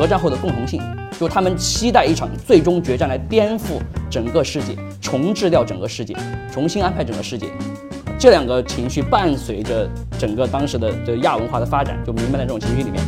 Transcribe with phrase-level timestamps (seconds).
[0.00, 0.80] 核战后的共同性，
[1.18, 6.16] 就他们期待一场最终决战来颠覆整个世界，重置掉整个世界，
[6.50, 7.48] 重新安排整个世界。
[8.18, 9.86] 这两个情绪伴随着
[10.18, 12.98] 整个当时的这亚文化的发展，就弥漫在这种情绪里面。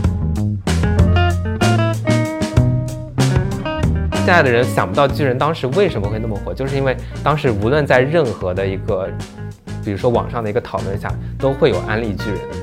[4.17, 9.09] 现在的人想不到巨人当时为什么会那么火，就是因为当时无论在任何的一个，
[9.83, 12.62] 比如说网上的一个讨论下，都会有安利巨人的人，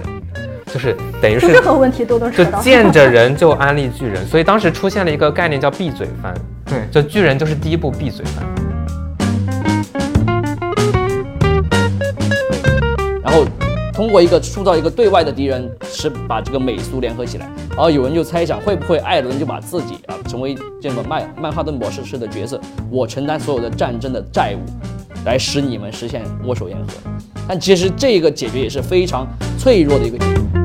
[0.72, 6.34] 就是等于是任何问题都能就见着人就安利巨人，所以当时出现了一个概念叫闭嘴番，
[6.66, 8.46] 对，就巨人就是第一部闭嘴番。
[13.24, 13.44] 然后
[13.94, 17.50] 通过一个塑造一个对外的敌人，是把这个美苏联合起来。
[17.72, 22.60] 然后有人就猜想，会不会艾伦就把自己啊成为这个曼曼哈顿模式式的角色，
[22.92, 24.60] 我承担所有的战争的债务，
[25.26, 26.94] 来使你们实现握手言和。
[27.48, 29.28] 但其实这个解决也是非常
[29.58, 30.59] 脆弱的一个解决。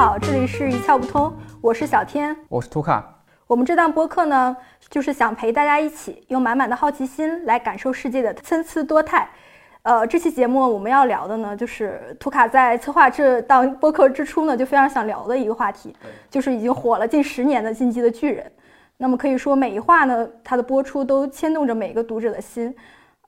[0.00, 3.22] 好，这里是一窍不通，我是小天，我是图卡。
[3.46, 4.56] 我们这档播客呢，
[4.88, 9.28] 就是想陪大家一起用满满的好奇心来感受世界的参差多态。
[9.82, 15.94] 呃，这期节目我们要聊的呢，就是图卡在策划这档播客之初呢，就非常想聊的一个话题，
[16.30, 18.46] 就是已经火了近十年的《进击的巨人》。
[18.96, 22.74] 那么可以说，每一话呢，它的播出都牵动着每个读者的心。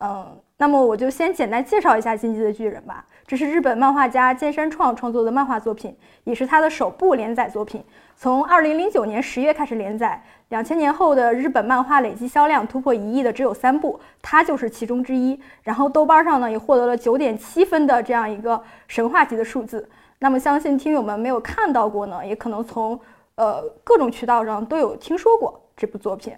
[0.00, 0.26] 嗯，
[0.56, 3.04] 那么我就先简单介绍一下《进击的巨人》吧。
[3.32, 7.82] 这是日本漫画家剑山创创作的漫画作品，也是他的首部连载作品。
[8.14, 15.40] 从二零零九年十月开始连载，两千年后的日本漫画累计销量突破一亿的只有三部，它就是其中之一。
[15.62, 19.88] 然后豆瓣上呢也获得了九点七分的这样一个神话级的数字。
[20.18, 23.00] 那么相信听友们没有看到过呢，也可能从
[23.36, 26.34] 呃各种渠道上都有听说过这部作品。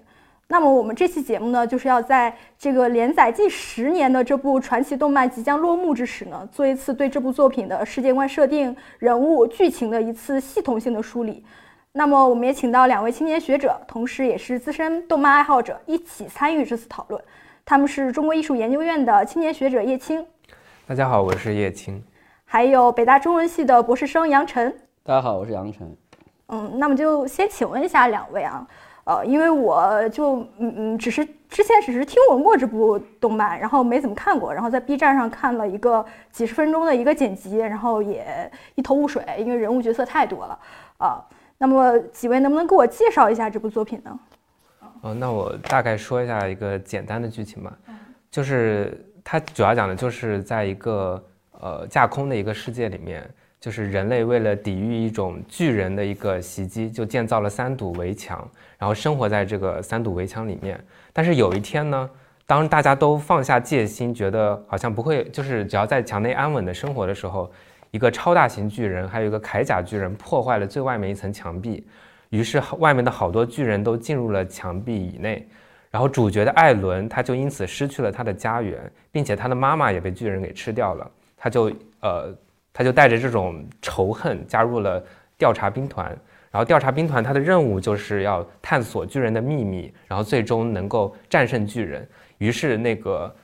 [0.46, 11.42] 那么我们这期节目呢，就是要在这个连载近十年的这部传奇动漫即将落幕之时呢，做一次对这部作品的世界观设定、人物、剧情的一次系统性的梳理。
[11.92, 17.22] 那么我们也请到两位青年学者，同时也是资深动漫爱好者，一起参与这次讨论。
[17.64, 20.26] 他们是中国艺术研究院的青年学者叶青，
[20.86, 21.98] 大家好，我是叶青；
[22.44, 25.96] 还有北大中文系的博士生杨晨，大家好，我是杨晨。
[26.48, 28.66] 嗯，那么就先请问一下两位啊。
[29.04, 40.58] 呃，因为我就嗯嗯，只是之前只是听闻过这部动漫，然后没怎么看过，然后在 B 站上看了一个几十分钟的一个剪辑，然后也一头雾水，因为人物角色太多了
[40.98, 41.22] 啊。
[41.58, 44.18] 那么几位能不能给我介绍一下这部作品呢？
[45.02, 47.72] 哦，那我大概说一下一个简单的剧情吧，
[48.30, 51.22] 就是它主要讲的就是在一个
[51.60, 53.28] 呃架空的一个世界里面。
[53.60, 58.46] 就是人类为了抵御一种巨人的一个袭击，就建造了三堵围墙，
[58.84, 60.78] 然后生活在这个三堵围墙里面。
[61.10, 62.10] 但是有一天呢，
[62.44, 67.50] 当大家都放下戒心，觉得好像不会，就是只要在墙内安稳的生活的时候，
[67.92, 71.86] 一个超大型巨人，还有一个铠甲巨人破坏了最外面一层墙壁，
[72.28, 75.48] 于是外面的好多巨人都进入了墙壁以内。
[75.90, 78.78] 然后主角的艾伦他就因此失去了他的家园，
[79.10, 81.10] 并且他的妈妈也被巨人给吃掉了。
[81.38, 82.36] 他就呃。
[82.76, 85.00] 他就带着这种仇恨加入了
[85.38, 86.12] 调查兵团，
[86.54, 92.08] 然后调查兵团它的任务就是要探索巨人的秘密，然后最终能够战胜巨人。
[92.38, 93.34] 于是那个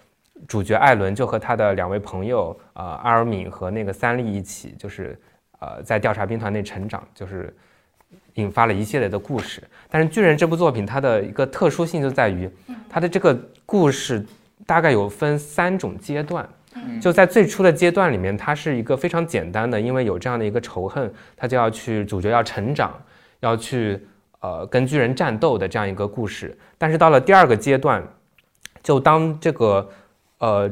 [0.46, 5.20] 主角艾伦就和他的两位朋友，呃，阿尔敏和那个三笠一起，就是
[5.58, 7.52] 呃在调查兵团内成长，就是
[8.34, 9.60] 引发了一系列的故事。
[9.88, 12.48] 但是巨人这部作品它的一个特殊性就在于，
[12.88, 14.24] 它的这个故事
[14.64, 16.48] 大概有分三种阶段。
[17.00, 22.92] 就在最初的阶段里面，它是一个非常简单的，因为有这样的一个仇恨，他就要去主角要成长，
[23.40, 23.98] 要去
[24.40, 26.56] 呃跟巨人战斗的这样一个故事。
[26.76, 28.06] 但是到了第二个阶段，
[28.82, 29.90] 就当这个
[30.38, 30.70] 呃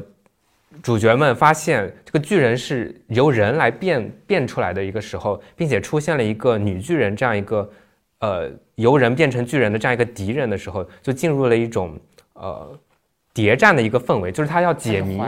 [0.83, 7.69] 主角们发现这个巨人是由人来变 变出来的一个时候，并且出现了一个女巨人这样一个
[8.19, 11.99] 呃由人变成巨人的这样一个敌人的时候，就进入了一种
[12.33, 12.79] 呃。
[13.39, 15.21] 谍战的一个氛围，就是他要解谜，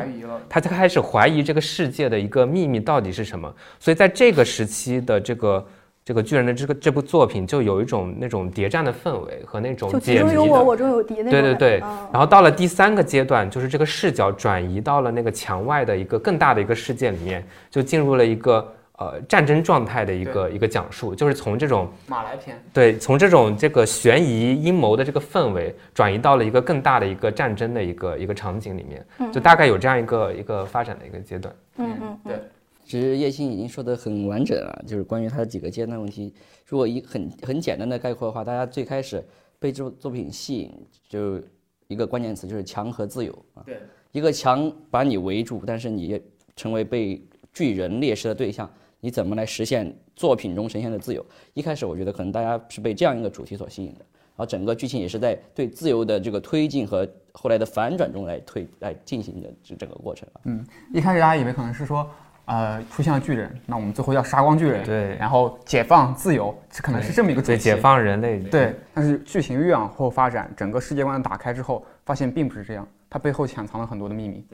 [0.49, 3.53] 他就开始怀疑这个世界的一个秘密到底是什么。
[3.79, 5.65] 所以在这个时期的这个
[6.03, 10.33] 这个巨人的这个这部作品，就有一种那种谍战的氛围和那种解谜的。
[10.33, 11.31] 中有我，我中有敌那种。
[11.31, 11.79] 对对对。
[12.11, 18.73] 然后到了第三个阶段，就是这个视角转移到了那个墙外的一个更大的一个世界里面，就进入了一个。
[19.01, 31.55] 呃，战争状态的一个一个讲述，就是从这种马来篇，对，从这种这个悬疑阴谋的这个氛围，转移到了一个更大的一个战争的一个一个场景里面，就大概有这样一个一个发展的一个阶段。
[31.77, 32.39] 嗯嗯，对。
[32.85, 36.31] 其实叶欣已经说的很完整了，就是关于他的几个阶段问题。
[36.67, 39.23] 如果一很很简单的概括的话，大家最开始
[39.57, 40.71] 被这部作品吸引，
[41.09, 41.41] 就
[41.87, 43.63] 一个关键词，就是强和自由啊。
[43.65, 43.79] 对，
[44.11, 46.21] 一个强把你围住，但是你也
[46.55, 47.19] 成为被
[47.53, 48.69] 巨人猎食的对象，
[49.01, 51.25] 你怎么来实现作品中呈现的自由？
[51.55, 60.41] 一开始我觉得可能大家是被这样一个主题所吸引的，然后整个剧情也是在对自由的这个推进和后来的反转中来推来进行的这整个过程啊。
[60.45, 60.63] 嗯，
[60.93, 62.07] 一开始大家以为可能是说，
[62.45, 67.63] 呃，出现了巨人，那我们最后要杀光巨人，对然后解放自由，这可能是这么一个主对，题。
[67.63, 68.39] 解放人类。
[68.39, 74.45] 对，但是剧情越往后发展，整个世界观打开之后，发现并不是这样，它背后潜藏了很多的秘密。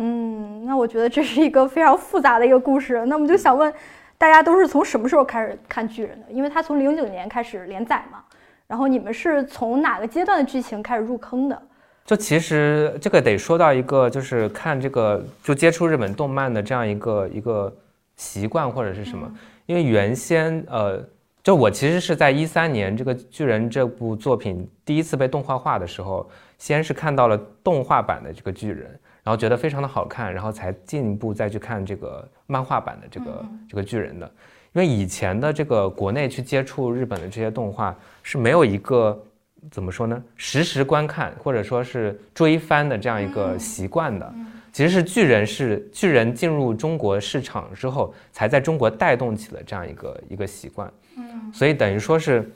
[0.00, 3.04] 嗯，那我觉得这是一个非常复杂的一个故事。
[3.06, 3.72] 那我们就想问，
[4.16, 6.26] 大家都是从什么时候开始看巨人的？
[6.30, 8.22] 因为它从零九年开始连载嘛。
[8.68, 11.60] 然后你们是从哪个阶段的剧情开始入坑的？
[12.04, 17.74] 就其实这个得说到一个，就是看这个就接触日本动漫的这样一个一个
[18.14, 19.28] 习惯或者是什么，
[19.66, 21.02] 因为原先呃，
[21.42, 34.26] 就我其实是在一三年这个巨人这部作品第一次被动画化的时候，先是看到了动画版的这个巨人，然后觉得非常的好看，然后才进一步再去看这个漫画版的这个这个巨人的。
[34.72, 39.22] 因为以前的这个国内去接触日本的这些动画是没有一个
[39.70, 44.34] 怎么说呢，实时观看或者说是追番的这样一个习惯的。
[44.72, 50.90] 其实是巨人是巨人进入中国市场之后，才在中国带动起了这样一个一个习惯。
[51.18, 52.50] 嗯，所以等于说是，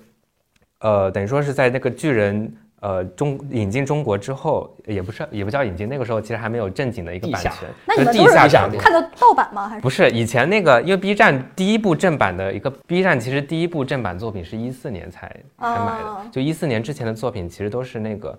[0.79, 2.51] 呃，等于说是在那个巨人
[2.83, 7.53] 呃中引进中国之后，也不是也不叫引进，那个时候其实还没有正经的一个版权，
[7.87, 8.33] 那你们都是。
[8.77, 9.69] 看的盗版吗？
[9.69, 15.29] 还是不是以前那个，因为 B 站第一部正版的一个 B 站，其实第一部正版作品是一四年才
[15.61, 18.39] 才买的，哦就一四年之前的作品其实都是那个，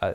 [0.00, 0.12] 呃，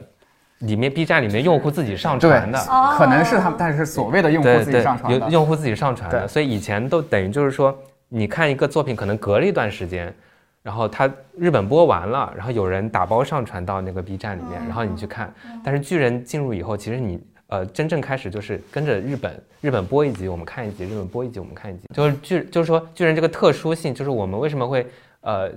[0.60, 7.76] 里面 B 站里面用户自己上传的，哦可能是他们，但是所谓的用户自己上传的，有用户自己上传的，所以以前都等于就是说，
[8.08, 10.14] 你看一个作品可能隔了一段时间。
[10.64, 15.32] 然后它日本播完了，然后有人打包上传到那个 B 站里面，然后你去看。
[15.64, 21.88] 但是巨人进入以后，其实你呃真正开始就是跟着日本日本播一集，我们看一集；日本播一集，我们看一集。
[21.94, 24.88] 就是巨就是说巨人这个特殊性，就是我们为什么会
[25.20, 25.52] 呃，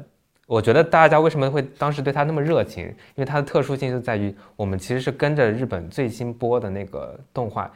[0.47, 7.71] 我觉得大家为什么会当时对他那么热情，因为它的特殊性就在于我们其实是跟着日本最新播的那个动画。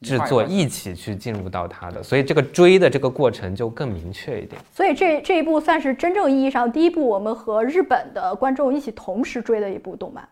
[0.00, 4.60] 制作一起去进入到它的，所以这个追的这个过程就更明确一点。
[4.72, 10.26] 所以这这一部算是真正意义上第一部我们和日本的观众一起同时追的一部动漫。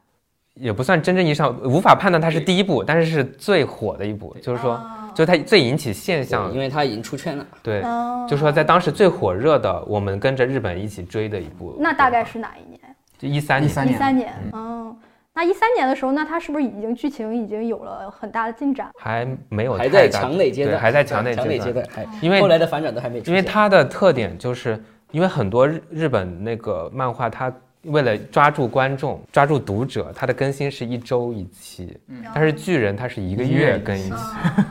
[0.54, 4.80] 也不算真正意义上无法判断它是第一部，但是是最火的一部，就是说，
[5.14, 7.46] 就是它最引起现象因，为它已经出圈了。
[7.62, 12.80] 对，哦就是说在当时最火热的，我们跟着日本一起追的一部，那大概是哪一年？
[13.18, 14.32] 就一三年，13年一三年。
[14.54, 14.96] 嗯，
[15.36, 18.90] 那一三年的时候，那它是不是已经剧情已经有了很大的进展？
[18.98, 23.20] 还没有还在太大墙内阶段，对还在强内阶阶段，还因为后来的反转都还没。
[23.20, 27.52] 因为它的特点就是，因为很多日日本那个漫画，它
[27.82, 31.94] 为了抓住观众、抓住读者，它的更新是一周一期，
[32.34, 34.14] 但是巨人它是一个月更一期，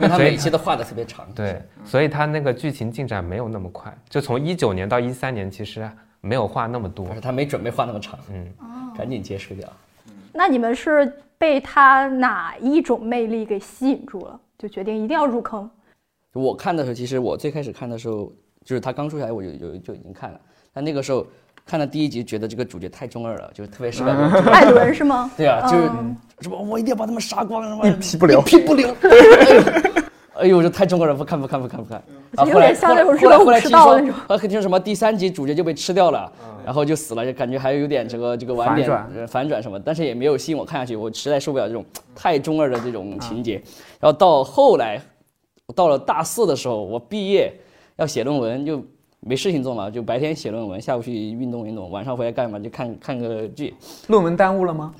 [0.00, 1.24] 为它所以每期都画的特别长。
[1.32, 5.88] 对，所以它那个剧情进展没有那么快，就从一九年到一三年，其实
[6.20, 7.14] 没有画那么多而。
[7.14, 8.44] 且他没准备画那么长，嗯，
[8.98, 9.72] 赶紧结束掉。
[10.36, 15.68] 那你们是被他哪一种魅力给吸引住了，就决定一定要入坑？
[16.34, 18.30] 我看的时候，其实我最开始看的时候，
[18.64, 20.40] 就是他刚出来，我就有就已经看了。
[20.72, 21.26] 但那个时候
[21.64, 24.04] 看了第一集，觉得这个主角太中二了，就是特别是
[24.52, 25.30] 艾伦是吗？
[25.36, 28.94] 对啊，就是嗯什么我一定要把他们杀光，什么一劈不了一批不留。
[30.38, 32.02] 哎呦，这太中国人，不看不看不看不看。
[32.36, 36.30] 啊，有后来点像那种后来后来听说道那种，后来听说什么第三集主角就被吃掉了，
[36.64, 39.12] 然后就死了，就感觉还有点这个这个晚点反转。
[39.16, 43.54] 呃反转什么，但是也没有吸引我看下去，我实在受不了这种太中二的这种情节。
[43.98, 45.00] 然后到后来，
[45.66, 47.52] 我到了大四的时候，我毕业
[47.96, 48.84] 要写论文，就
[49.26, 53.74] 没事情做嘛，就白天写论文，下午去运动运动，晚上回来干嘛就看看个剧，
[54.06, 54.94] 论文耽误了吗？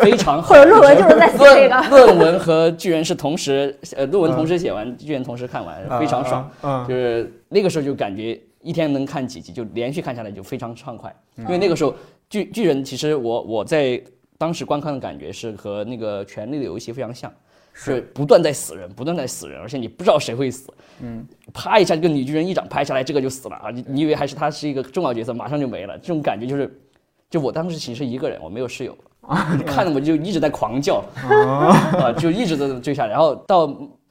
[0.00, 0.50] 非常好。
[0.50, 1.88] 或者论文就是在写这个。
[1.90, 6.48] 论论文和巨人是同时，呃，论文同时写完，巨人同时看完，非常爽。
[6.62, 11.12] 嗯，就是那个时候就感觉一天能看几集，就连续看下来就非常畅快。
[11.38, 11.92] 因为那个时候
[12.30, 14.00] 巨巨人其实我我在
[14.38, 17.32] 当时观看的感觉是和那个《权力的游戏》非常像，
[17.74, 20.72] 是不断在死人，不断在死人，而且你不知道谁会死。
[21.00, 23.70] 嗯，啪一下，这个女巨人一掌拍下来，这个就死了啊！
[23.70, 26.80] 你你以为还是他是一个重要角色，马上就没了，这种感觉就是，
[27.28, 28.96] 就我当时其实一个人，我没有室友。
[29.66, 33.66] 看的我就一直在狂叫， 啊，就一直在追下来，然后到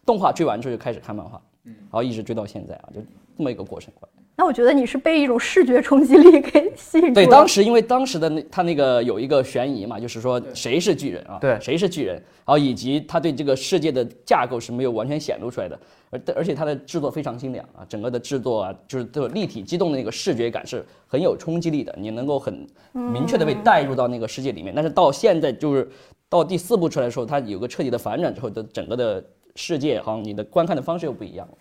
[0.05, 2.99] 动画追完之后就开始看漫画，然后一直追到现在啊，就
[3.37, 3.93] 这么一个过程。
[4.35, 11.37] 那我觉得你是被一种视觉冲击力给吸引住对，当时因为当时的那他那个有一个悬疑嘛，就是说谁是巨人啊？
[11.39, 12.15] 对谁是巨人？
[12.15, 24.73] 然后以及他对这个世界的架构是没有完全显露出来的，而而且他的制作非常精良啊，整个的制作啊，就是这个立体机动的那个视觉感是很有冲击力的，你能够很明确的被带入到那个世界里面。
[24.75, 25.87] 但是到现在就是
[26.27, 29.23] 到第四部出来的时候，它有个彻底的反转之后的整个的
[29.55, 31.53] 世界，好像你的观看的方式又不一样了。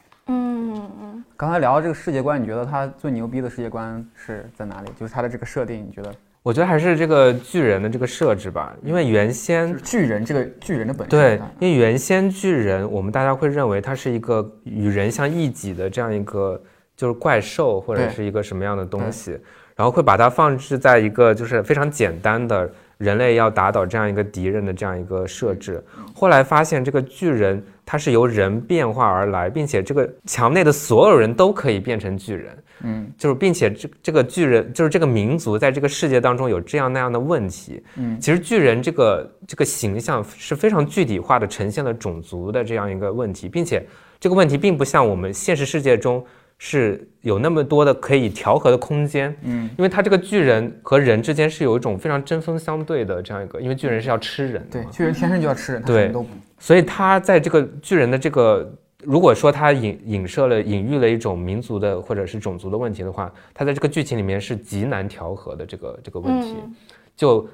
[1.37, 4.89] 刚才聊到这个世界观，你觉得它最牛逼的世界观是在哪里？
[4.99, 6.15] 就是它的这个设定，你觉得？
[6.43, 16.61] 我觉得还是这个巨人的这个设置吧，因为原先就是巨人这个巨人的本身，对，因为原先巨人，我们大家会认为它是一个与人相异己的这样一个
[16.97, 19.39] 就是怪兽或者是一个什么样的东西，
[19.77, 25.81] 然后会把它放置在一个就是非常简单的人类要打倒这样一个敌人的这样一个设置。
[26.13, 32.65] 后来发现这个巨人它是由人变化而来，并且这个墙内的所有人都可以变成巨人。
[32.85, 33.13] 嗯。
[33.19, 38.19] 就是并且这这个巨人就是这个民族在这个世界当中有这样那样的问题，嗯。
[38.19, 43.87] 其实巨人这个这个形象是非常具体化的呈现了种族的这样一个问题，并且
[44.19, 46.25] 这个问题并不像我们现实世界中
[46.65, 56.13] 是有那么多的可以调和的空间，嗯，因为他这个巨人和人之间是有一种非常针锋相对的这样一个，因为巨人是要吃人的，，对巨人天生就要吃人，对。
[56.61, 66.75] 所以他在这个巨人的这个，如果说他隐影射了、隐喻了一种民族的或者是种族的问题的话，他在这个剧情里面是极难调和的这个这个问题，嗯。
[67.17, 67.49] 就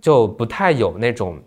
[0.00, 1.38] 就不太有那种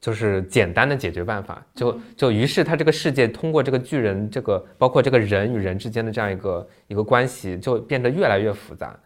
[0.00, 8.98] 就是简单的解决办法，就就于是他这个世界通过这个巨人这个包括这个人与人之间的这样一个一个关系，就变得越来越复杂。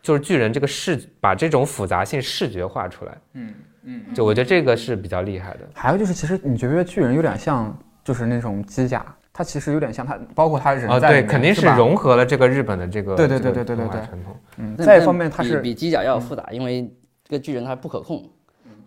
[0.00, 4.14] 就是巨人这个视把这种复杂性视觉化出来，嗯嗯。
[4.14, 5.60] 就我觉得这个是比较厉害的。
[5.74, 14.36] 还有就是，其实你觉不觉得巨人有点像，就是那种机甲，它其实有点像它，包括它人啊，对，肯定是融合了这个日本的这个对对对对对对对传统。
[14.56, 16.90] 嗯，再一方面它是比机甲要复杂，因为
[17.24, 18.24] 这个巨人它不可控，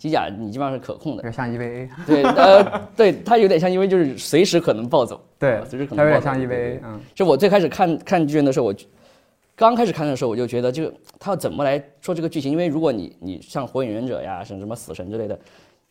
[0.02, 1.18] 机甲你基本上是可控的。
[1.18, 5.24] 有点像 EVA， 对，呃，对，它有点像，因为就是随时可能暴走。
[5.38, 8.74] 对啊，随时可它有点像能暴走对对 EVA，嗯，就我最开始看看巨人的时候，我
[9.56, 12.52] 刚开始看的时候，我就觉得这个他要怎么来说这个剧情？
[12.52, 15.40] 因为如果你你像火影忍者呀，像什么死神之类的，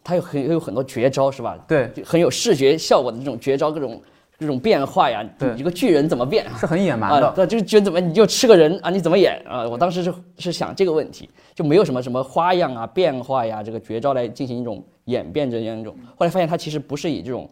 [0.02, 1.56] 它有很有很多绝招是吧？
[1.68, 4.02] 对，就很有视觉效果的这种绝招，各种
[4.40, 5.22] 各种变化呀。
[5.38, 6.44] 对一个巨人怎么变？
[6.58, 9.68] 是很野蛮啊，的，对，就是觉得怎么你就吃个人啊，你怎么演啊？
[9.68, 15.94] 我当时是是想这个问题，就没有什么什么花样啊、变化呀，这个绝招来进行一种演变这样一种。
[16.16, 17.48] 后来发现它其实不是以这种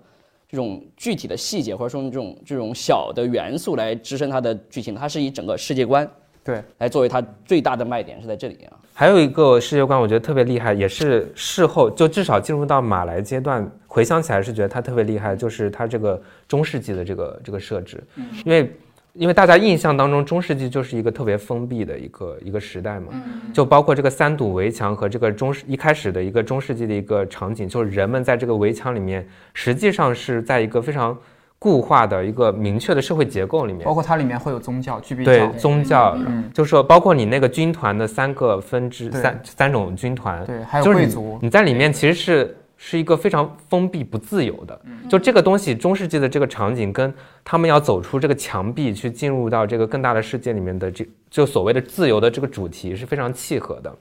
[0.49, 6.11] 这种具体的细节或者说这种这种小的元素来支撑它的剧情，它是以整个世界观
[6.42, 8.77] 对，来作为它最大的卖点是在这里啊。
[8.99, 18.02] 还有一个世界观，我觉得特别厉害，也是事后就至少进入到马来阶段，回想起来是觉得它特别厉害，就是它这个中世纪的这个这个设置，
[18.45, 18.73] 因为
[19.12, 23.12] 因为大家印象当中中世纪就是一个特别封闭的一个一个时代嘛，
[23.55, 29.25] 就包括这个三堵围墙和这个中世一开始的一个中世纪的一个场景，就是人们在这个围墙里面，
[29.55, 31.17] 实际上是在一个非常
[31.59, 33.85] 固化的一个明确的社会结构里面。
[33.85, 36.49] 包，括它里面会有宗教，具备对，宗教，嗯。
[36.55, 47.12] 就是说包括你那个军团的三个分支，三三种军团，对，还有贵族，你在里面其实是是一个非常封闭不自由的，就这个东西，中世纪的这个场景跟
[47.43, 53.93] 他们要走出这个墙壁去进入到这个更大的世界里面的这就所谓的自由的这个主题是非常契合的。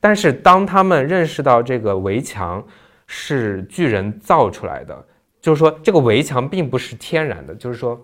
[0.00, 2.64] 但是当他们认识到这个围墙
[3.06, 5.04] 是巨人造出来的，
[5.44, 8.00] 就是说这个围墙并不是天然的，就是说，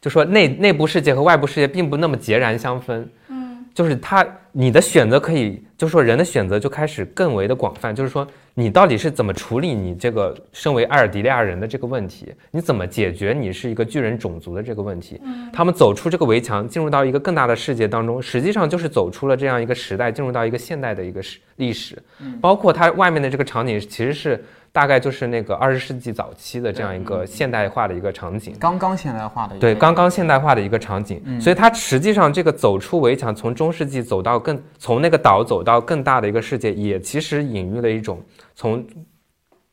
[0.00, 3.06] 就说内内部世界和外部世界并不那么截然相分。
[3.28, 15.20] 嗯，就是它你的选择可以，就是说人的选择就开始更为的广泛，就是说你到底是怎么处理你这个身为埃尔迪利亚人的这个问题，你怎么解决你是一个巨人种族的这个问题？
[15.22, 22.02] 嗯他们走出这个围墙，进入到一个更大的世界当中，实际上就是走出了这样一个时代，进入到一个现代的一个史历史，
[22.40, 28.54] 包括它外面的这个场景，其实是大概就是那个二十世纪早期的这样一个现代化的一个场景。
[28.60, 38.22] 刚刚现代化的，对，刚刚现代化的一个场景，所以它实际上这个走出围墙，从中世纪走到更从那个岛走到更大的一个世界，也其实隐喻了一种
[38.54, 38.86] 从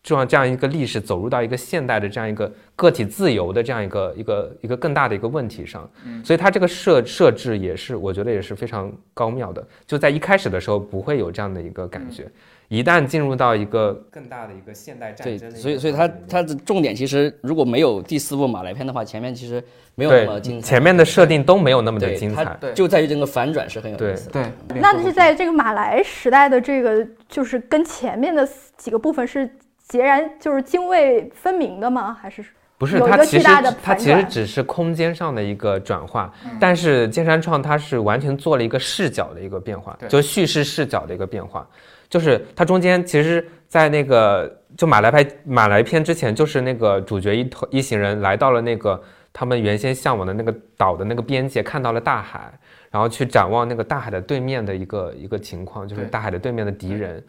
[0.01, 5.89] 这样这样一个历史走入到一个现代的这样一个个体自由的这样一个一个一个更大的一个问题上，
[6.23, 12.27] 所以它这个设设置也是我觉得也是非常高妙的，就在一开始的时候不会有这样的一个感觉，
[12.75, 19.63] 一旦进入到一个更大的一个现代战争所以所以它它的重点其实如果没有第四部马来篇的话，前面其实
[19.95, 20.67] 没有那么精彩。
[20.67, 22.57] 前面的设定都没有那么的精彩。
[22.59, 24.43] 对就在于这个反转是很有意思的。
[24.67, 29.49] 对，那是在这个马来时代的这个，就是跟前面的几个部分是
[29.87, 32.13] 截然就是泾渭分明的吗？
[32.21, 32.43] 还是
[32.77, 33.47] 不是，它其实
[33.81, 41.65] 它其实只是空间上的一个转化，但是剑山创它是完全做了一个视角的一个变化，就叙事视角的一个变化，
[42.09, 49.01] 就是它中间其实，在那个就马来拍马来片之前，就是那个主角一头一行人来到了那个
[49.31, 52.51] 他们原先向往的那个岛的那个边界，看到了大海，
[52.91, 57.23] 然后去展望那个大海的对面的一个一个情况，就是大海的对面的敌人。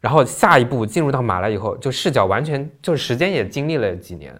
[0.00, 4.32] 然后下一步进入到马来以后，就视角完全就是时间也经历了几年，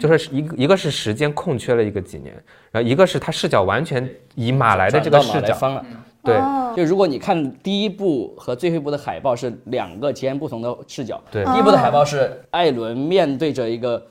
[0.00, 2.34] 就是一个一个是时间空缺了一个几年，
[2.70, 5.84] 然后一个是他视角完全以马来的这个马视角，方了。
[6.22, 6.36] 对。
[6.36, 6.72] 哦。
[6.76, 11.44] 就如果你看第一部和最后一部的海报是两个截然不同的视角，对。
[11.44, 14.02] 第一部的海报是艾伦面对着一个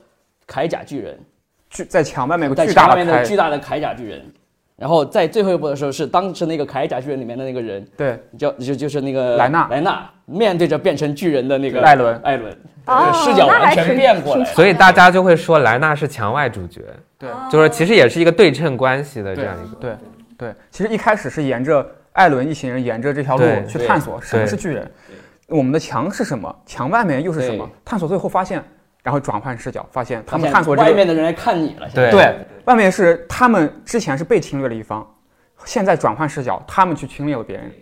[0.46, 1.18] 铠甲巨人，
[1.70, 4.32] 巨在墙外面有个在巨大的墙外面的铠巨大的铠甲巨人，
[4.76, 8.18] 然后在最后一部的时候是当时那个铠甲巨人里面的那个人，对。
[8.38, 9.68] 叫就就是那个莱纳。
[9.70, 12.20] 莱纳面对着变成巨人的那个艾伦。
[12.22, 14.44] 艾伦，哦视角完全变过来。
[14.44, 14.54] 挺。
[14.54, 16.80] 所以大家就会说莱纳是墙外主角，
[17.18, 17.30] 对。
[17.50, 19.76] 就是其实也是一个对称关系的这样一个。
[19.76, 19.94] 对
[20.38, 24.90] 对，其实一开始是沿着艾伦一行人沿着这条路去探索什么是巨人，
[25.46, 28.60] 我们的墙是什么，墙外面又是什么，探索最后发现，
[29.04, 32.10] 然后转换视角，发现他们探索这个外面的人来看你了，对。
[32.10, 32.34] 对，
[32.64, 35.06] 外面是他们之前是被侵略的一方，
[35.64, 37.72] 现在转换视角，他们去侵略了别人。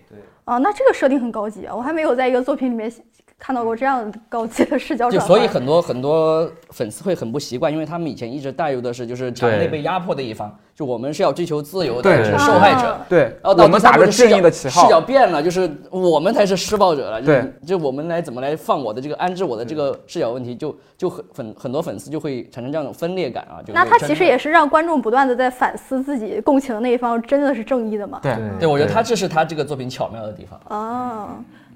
[0.47, 2.91] 哦，那这个设定很高级啊，我还没有在一个作品里面
[3.41, 5.37] 看到过这样高级的视角就转换。
[5.37, 13.07] 所以很多很多粉丝会很不习惯，因为他们以前一直带入的是就是场内被压迫的一方，就我们是要追求自由的，对是受害者啊。
[13.09, 17.23] 对，然后到我们打着正义的旗号视角，变了，就是我们才是施暴者了。
[17.23, 17.33] 就
[17.67, 23.65] 就我们来怎么来放我的这个安置我的这个视角问题，就就很很很多粉丝就会产生这样的分裂感啊。
[23.67, 28.21] 就那他其实也是让观众不断的在反思自己共情的那一方真的是正义的吗？
[28.23, 30.61] 对对，我觉得他这是他这个作品巧妙的地方。
[30.69, 31.29] 哦，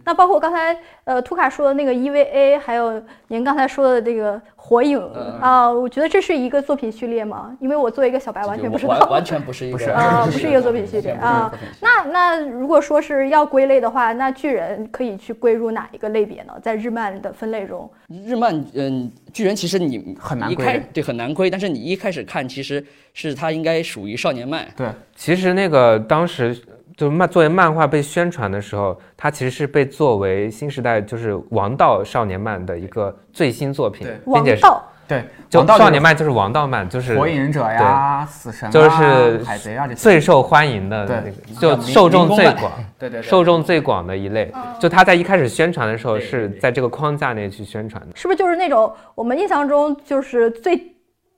[0.05, 7.57] 那包括刚才呃图卡说的那个 EVA，还有您刚才说的这个火影嗯啊、我觉得这是一个作品序列吗？
[7.61, 8.95] 因为我作为一个小白完全不知道。
[8.99, 11.53] 完完全不是一个不是啊，不是一个作品序列啊。
[11.81, 16.55] 那那如果说是要归类的话，那巨人可以去归入哪一个类别呢？
[16.63, 26.57] 在日漫的分类中，日漫，嗯，巨人其实你很难归对很难归，但是你一开始看其实是它应该属于少年漫，对，其实那个当时
[26.97, 44.51] 就是漫作为漫画被宣传的时候，它其实是被作为新时代就是王道少年漫的一个最新作品并且是道对，就王道少年漫就是王道漫，就是火影忍者呀、死神啊、就是海贼啊这些，最受欢迎的那个，就受众最广，对对对，受众最广的一类。
[44.81, 48.17] 就他在一开始宣传的时候是在这个框架内去宣传的。
[48.17, 50.81] 是不是就是那种我们印象中就是最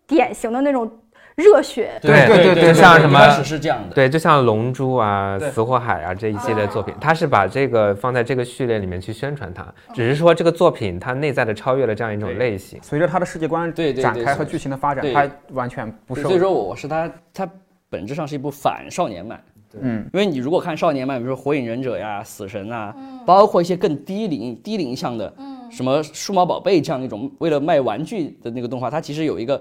[0.07, 0.89] 典型的那种
[1.37, 1.99] 热血？
[2.03, 12.79] 对对对对像什么一开始是这样的，对，就像《龙珠》啊、《死火海》啊这一系列作品，他是把这个放在这个序列里面去宣传它，只是说这个作品它内在的超越了这样一种类型。
[12.83, 17.49] 随着他的世界观对对对展开和剧情的发展，对他完全不受所以说我是它，它
[17.91, 19.39] 本质上是一部反少年漫。
[19.79, 22.95] 嗯，因为你如果看少年漫，比如说《火影忍者》呀、死神啊，
[23.27, 25.31] 包括一些更低龄、低龄向的，
[25.71, 29.61] 什么数码宝贝这样一种为了卖玩具的那个动画，它其实有一个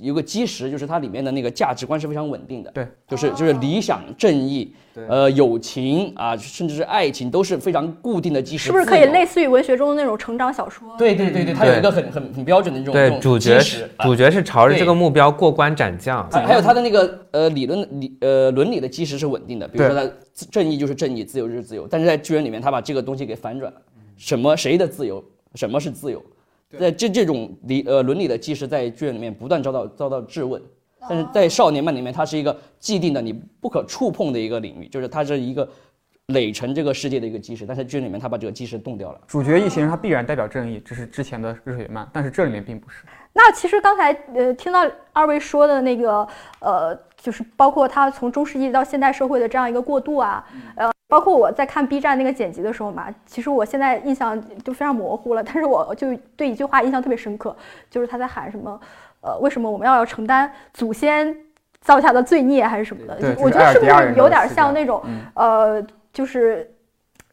[0.00, 2.70] 有个基石，就是它里面的那个价值观是非常稳定的。
[2.70, 4.72] 对，就是就是理想、正义，
[5.08, 8.66] 呃，友情啊，甚至是爱情都是非常固定的基石。
[8.66, 10.94] 是不是可以类似于文学中的那种成长小说？
[10.98, 16.28] 对对对对，它有一个很很很标准的这种这对，主角是主角是朝着这个目标过关斩将。
[16.30, 20.08] 还还有它的那个呃理论理呃伦理的基石是稳定的，比如说它
[20.50, 21.86] 正义就是正义，自由就是自由。
[21.88, 23.80] 但是在巨人里面，他把这个东西给反转了，
[24.16, 26.22] 什么谁的自由，什么是自由？
[26.76, 30.60] 在这这种理呃伦理的基石在剧院里面不断遭到遭到质问，
[31.08, 35.66] 但是在少年漫里面，它是一个既定的你不可触碰的一个领域，就是它是一个
[36.26, 39.20] 垒成这个世界的一个基石，但是巨人里面它把这个基石动掉了。
[39.26, 43.04] 主角一行人他必然代表正义，这是之前的热血漫，但是这里面并不是。
[43.32, 46.26] 那其实刚才呃听到二位说的那个
[46.60, 50.42] 呃，就是包括他从中世纪到现代社会的这样一个过渡啊，
[50.76, 57.54] 呃，包括我在看 B 站那个剪辑的时候嘛，其实我现在印象就非常模糊了，但是我就对一句话印象特别深刻，
[57.90, 58.80] 就是他在喊什么
[59.20, 61.36] 呃，为什么我们要要承担祖先
[61.80, 63.36] 造下的罪孽还是什么的？
[63.38, 66.72] 我觉得是不是有点像那种嗯呃，就是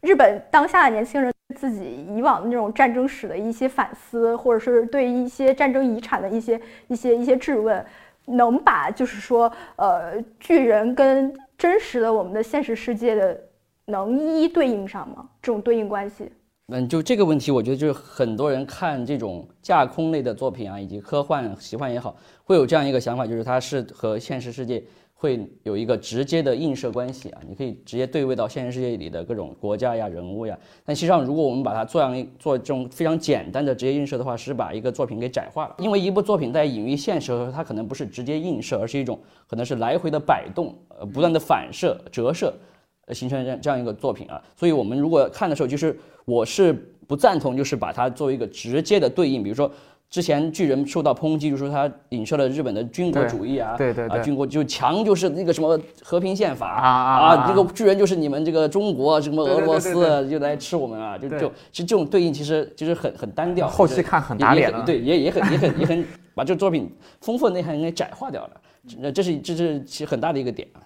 [0.02, 7.86] 日本当下的年轻人自己以往的那种战争史的一些反思，或者是对一些战争遗产的一些一些一些质问，
[8.26, 13.40] 能把就是说呃巨人跟真实的我们的现实世界的
[13.86, 15.30] 能一一对应上吗？
[15.42, 16.32] 这种对应关系？
[16.68, 24.84] 嗯，就这个问题，我觉得就是很多人看这种架空类的作品啊，以及科幻、奇幻也好，会有这样一个想法，就是它是和现实世界
[25.26, 30.56] 会有一个直接的映射关系啊，你可以直接对位到现实世界里的各种国家呀、人物呀。
[30.86, 35.76] 但实际上，如果我们把它做样做这种非常简单的直接映射的话，是把一个作品给窄化了。
[35.80, 42.54] 因为一部作品在隐喻现实的时候，它可能不是直接映射，而是一种可能是来回的摆动，呃，不断的反射、折射，
[43.08, 44.40] 呃，形成这样这样一个作品啊。
[44.56, 46.72] 所以我们如果看的时候，就是我是
[47.08, 49.72] 不赞同，就是把它作为一个直接的对应，比如说。
[50.10, 54.18] 之前巨人受到抨击，就说他影射了日本的军国主义啊，对对对。
[54.18, 64.84] 啊，军国就强就是那个什么和平宪法啊啊啊这个巨人就是你们这个中国什么俄罗斯就来吃我们啊，就就其实这种对应其实就是很很单调，后期看很打脸了。
[64.86, 66.89] 对，也也很也很也很把这个作品
[67.20, 68.52] 丰富的内涵给窄化掉了，
[69.02, 70.80] 这这是这是其实很大的一个点啊。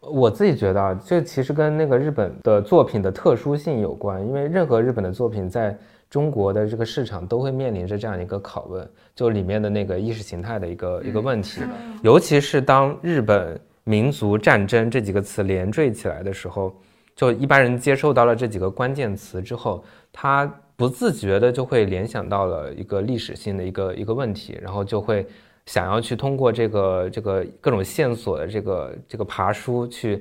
[0.00, 5.76] 我自己觉得啊，这其实跟那个日本的作品的特殊性有关，因为任何日本的作品在
[6.10, 11.62] 中国的这个市场都会面临着这样一个拷问，就里面的那个意识形态的一个一个问题，
[12.02, 16.74] 尤其是当日本民族战争这几个词连缀起来的时候，
[17.14, 25.24] 就一般人接受到了这几个关键词之后，他不自觉的就会联想到了一个历史性的一个一个问题，然后就会。
[25.66, 30.20] 想要去通过这个这个各种线索的这个这个爬书去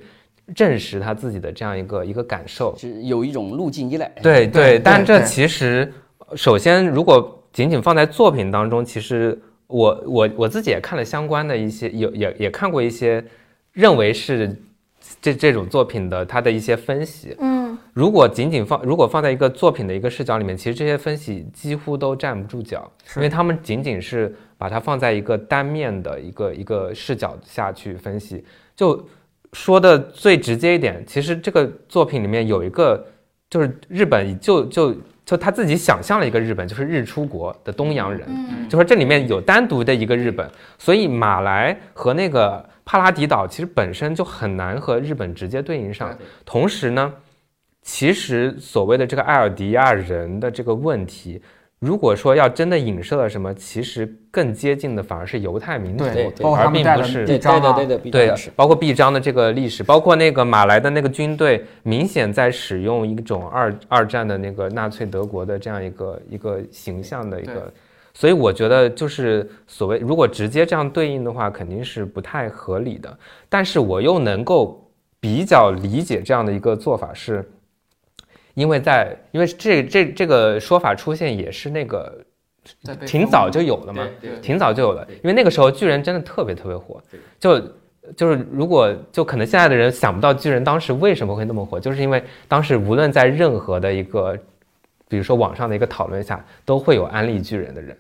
[0.56, 4.12] 证实他自己的这样一个一个感受，是有一种路径依赖。
[4.22, 5.92] 对对，但这其实
[6.36, 13.24] 首先如果仅仅放在作品当中，其实我我我自己也看了相关的一些，有也也看过一些
[13.72, 14.56] 认为是
[15.22, 28.44] 这这种作品的它的一些分析，嗯，如果仅仅放，如果放在一个作品的一个视角里面，其实这些分析几乎都站不住脚，因为他们仅仅是把它放在一个单面的一个一个视角下去分析。
[28.76, 29.04] 就
[29.54, 33.06] 说的最直接一点，其实这个作品里面有一个，
[33.50, 38.28] 就是日本就就就他自己想象了一个日本，就是日出国的东洋人，
[38.70, 46.16] 就说这里面有单独的一个日本，所以马来和那个帕拉迪岛其实本身就很难和日本直接对应上。
[46.46, 47.14] 同时呢，
[47.82, 51.42] 其实所谓的这个艾尔迪亚人的这个问题，
[51.80, 56.04] 如果说要真的影射了什么，其实更接近的反而是犹太民族
[56.54, 67.72] 而并不是对臂章啊对对对，对的，包括臂章的这个历史，包括那个马来的那个军队，明显在使用一种二二战的那个纳粹德国的这样一个一个形象的一个，
[68.14, 73.18] 所以我觉得就是所谓如果直接这样对应的话，肯定是不太合理的。
[73.48, 74.86] 但是我又能够
[75.22, 77.50] 比较理解这样的一个做法是。
[78.60, 82.14] 因为在，因为这这这个说法出现也是那个
[83.08, 84.06] 挺早就有了嘛，
[84.42, 87.02] 挺早就有了，因为那个时候巨人真的特别特别火，
[87.40, 87.62] 就
[88.18, 94.38] 就是如果就可能现在的人想不到巨人当时为什么会那么火，就是因为当时无论在任何的一个，
[95.08, 97.96] 比如说网上的一个讨论下，都会有安利巨人的人，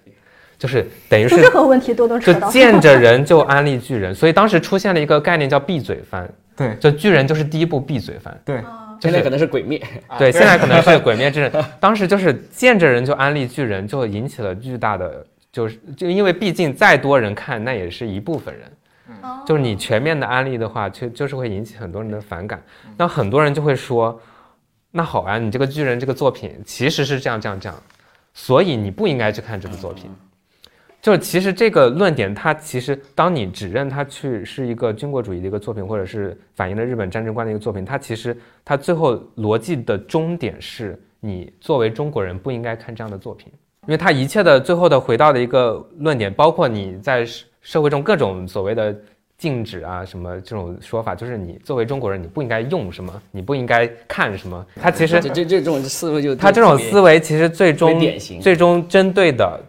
[0.58, 2.52] 就是等于就是任何问题都能就扯到。
[2.52, 6.76] 见着人就安利巨人，所以当时出现了一个概念叫闭嘴番，对。
[6.80, 8.68] 就巨人就是第一部闭嘴番，对，就是
[9.00, 9.82] 现在可能是鬼灭，
[10.18, 18.72] 对，现在可能是鬼灭之刃， 当时就是见着人就安利巨人，就引起了巨大的，就是就因为毕竟再多人看，那也是一部分人，
[19.22, 19.44] 哦。
[19.46, 22.62] 就是你全面的安利的话，就就是会引起很多人的反感。
[22.98, 24.20] 那很多人就会说，
[24.92, 27.84] 那好啊，你这个巨人这个作品其实是这样这样这样，
[28.34, 30.12] 所以你不应该去看这部作品。
[31.02, 38.36] 就是其实这个论点，它其实当你指认它去是一个军国主义的一个作品，或者是反映了日本战争观的一个作品，它其实
[38.66, 43.48] 它最后逻辑的终点是你作为中国人不应该看这样的作品，
[43.88, 48.94] 因为它一切的最后的回到的一个论点，包括你在社社会中各种所谓的
[49.38, 58.02] 禁止啊什么这种说法，就是你作为中国人你不应该用什么，你不应该看什么，它其实这这这种思维就它这种思维，其实最终
[58.42, 59.60] 最终针对的，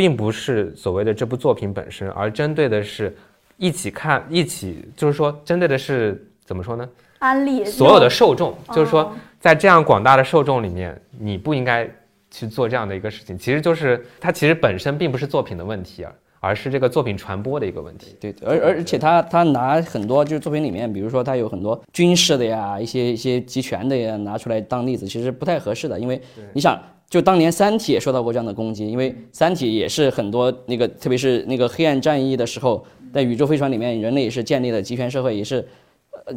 [0.00, 3.14] 并不是所谓的这部作品本身，而针对的是
[3.58, 6.88] 一起看，一起就是说，针对的是怎么说呢？
[7.18, 11.86] 安利所有的受众，就是说哦，在这样广大的受众里面，你不应该
[12.30, 13.36] 去做这样的一个事情。
[13.36, 16.10] 其实就是它其实本身并不是作品的问题啊，
[16.40, 18.16] 而是这个作品传播的一个问题。
[18.18, 26.18] 对，而而且他他拿很多就是作品里面，比如说他有很多军事的呀，一些一些集权的呀拿出来当例子，其实不太合适的，因为
[26.54, 26.80] 你想。
[27.10, 35.66] 就当年《三体》也受到过这样的攻击，因为《三体》也是很多那个，特别是那个黑暗战役的时候，在宇宙飞船里面，人类也是建立了集权社会，也是，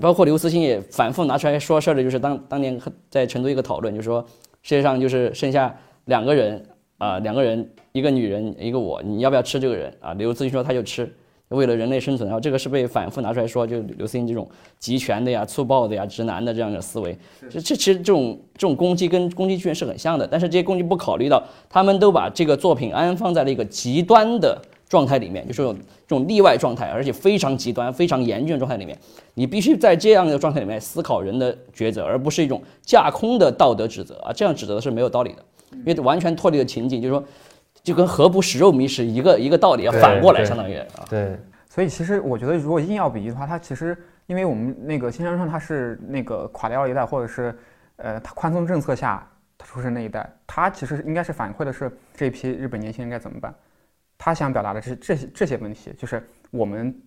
[0.01, 2.81] 包括刘慈欣也反复拿出来说事儿的，就是当当年
[3.11, 4.25] 在成都一个讨论，就是说
[4.63, 6.65] 世界上就是剩下两个人
[6.97, 10.13] 啊、两个人，一个女人，一个我，你要不要吃这个人啊？
[10.15, 11.07] 刘慈欣说他就吃，
[11.53, 14.47] 为了人类生存，然后这个是被反复拿出来说，就刘慈欣这种
[14.79, 17.17] 集权的呀、粗暴的呀、直男的这样的思维，
[17.49, 25.75] 这这其实这种这种攻击跟攻击巨人是很像的，但是这些攻击不考虑到，他们都把这个作品安放在了一个极端的状态里面，就是这种
[26.07, 28.97] 这种例外状态，而且非常极端、非常严峻的状态里面，
[29.33, 35.43] 你必须在这样的状态里面思考人的抉择，而不是一种架空的道德指责啊，这样指责是没有道理的，
[35.85, 37.23] 因为完全脱离了情境，就是说，
[37.83, 41.37] 就跟何不食肉糜是一个一个道理，要反过来，相当于啊，对，
[41.69, 47.53] 所以其实我觉得，如果硬要比喻的话，它其实因为我们那个新山上它是那个垮掉一代，或者是
[47.97, 53.53] 呃它宽松政策下它出生那一代，它其实应该是反馈的是这一批日本年轻人该怎么办。
[54.17, 56.97] 他想表达的是这些这些问题，就是我们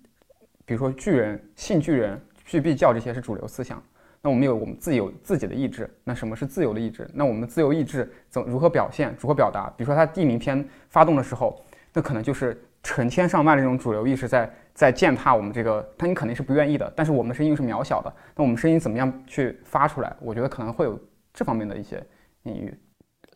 [0.66, 3.82] 比如说巨人、性巨人、巨必教这些是主流思想。
[4.26, 7.08] 那我们有我们自己有自己的意志，那什么是自由的意志？
[7.14, 9.72] 那我们自由意志怎如何表现、如何表达？
[9.76, 20.12] 比如说它地名篇发动的时候，那可能就是成千上万的这种主流意识在在践踏我们这个，它你肯定是不愿意的，但是我们的声音是渺小的，那我们声音怎么样去发出来？
[20.18, 20.98] 我觉得可能会有
[21.32, 22.04] 这方面的一些
[22.42, 22.76] 隐喻。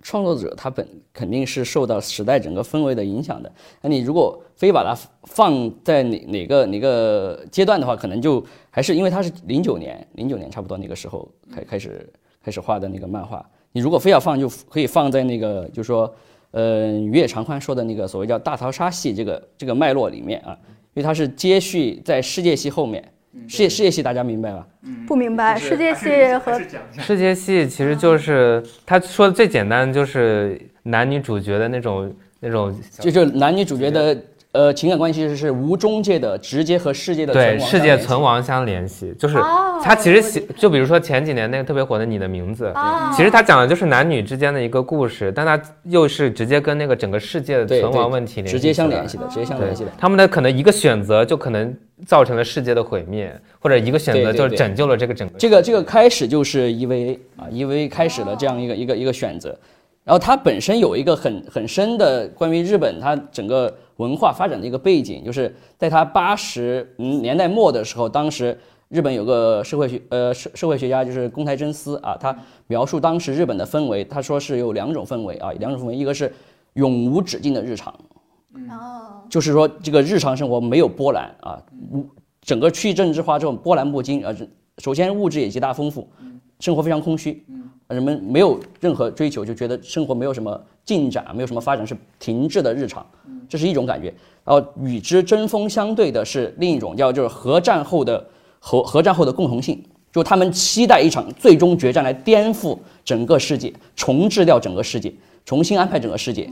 [0.03, 3.53] 创作者他本肯定是受到时代整个氛围的影响的。
[3.83, 13.45] 那你如果非把它放在哪哪个哪个阶段的话，可能就还是因为他是零九年，零九年差不多那个时候开开始开始画的那个漫画。
[13.73, 16.13] 你如果非要放，就可以放在那个，就是说，
[16.51, 20.59] 呃，于野长宽说的那个所谓叫大逃杀系这个这个脉络里面啊，
[20.95, 23.03] 因为它是接续在世界系后面。
[23.47, 24.67] 世界世界系大家明白吧？
[25.07, 26.61] 不明白世界系和
[26.99, 34.17] 世界系其实就是他说的最简单，就是男女主角的那种那种就就男女主角的
[34.53, 49.59] 呃情感关系是无中介的，直接和世界的对世界存亡相联系就是哦他其实写，就比如说前几年那个特别火的《你的名字》，哦其实他讲的就是男女之间的一个故事，但他又是直接跟那个整个世界的存亡问题直接相联系系的，直接相。
[49.61, 49.93] 联系的。
[49.97, 51.75] 他们的可能一个选择就可能
[52.07, 55.39] 造成了世界的毁灭，或者一个选择就拯救了这个整个。
[55.39, 59.49] 这个这个开始就是 EVA 啊，EVA 开始了这样一个一个一个选择，
[60.05, 68.59] 然后它本身有一个很很深的关于日本它整个文化发展的一个背景，就是在它八十嗯年代末的时候，当时
[68.89, 72.37] 日本有个社会学呃社社会学家就是宫台真司啊，他
[72.67, 76.33] 描述当时日本的氛围，他说是有两种氛围啊，两种氛围，一个是
[76.73, 77.95] 永无止境的日常，
[78.69, 82.05] 哦，就是说这个日常生活没有波澜啊，无
[82.43, 86.09] 整个去政治化这种波澜不惊，而是首先物质也极大丰富，
[86.59, 87.45] 生活非常空虚，
[87.89, 93.07] 人们没有任何追求，就觉得生活没有什么进展，没有什么发展，是停滞的日常，
[93.49, 94.13] 这是一种感觉。
[94.45, 98.27] 然后与之针锋相对的是另一种叫就是核战后的
[98.59, 106.51] 核核战后的共同性，就他们期待一场最终决战来颠覆整个世界，重置掉整个世界，重新安排整个世界。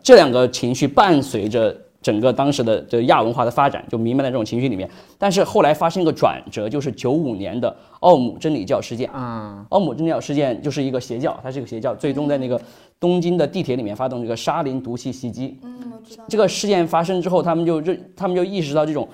[0.00, 4.88] 啊这两个情绪伴随着整个当时的这亚文化的发展，就弥漫在这种情绪里面。
[5.18, 9.10] 但是后来发生一个转折，就是九五年的奥姆真理教事件。
[9.10, 12.58] 啊，奥姆真理教事件就是一个邪教，它是一个邪教，最终在那个
[12.98, 15.58] 东京的地铁里面发动这个沙林毒气袭击。
[15.62, 16.24] 嗯，我知道。
[16.28, 19.06] 这个事件发生之后，他们就认，他们就意识到这种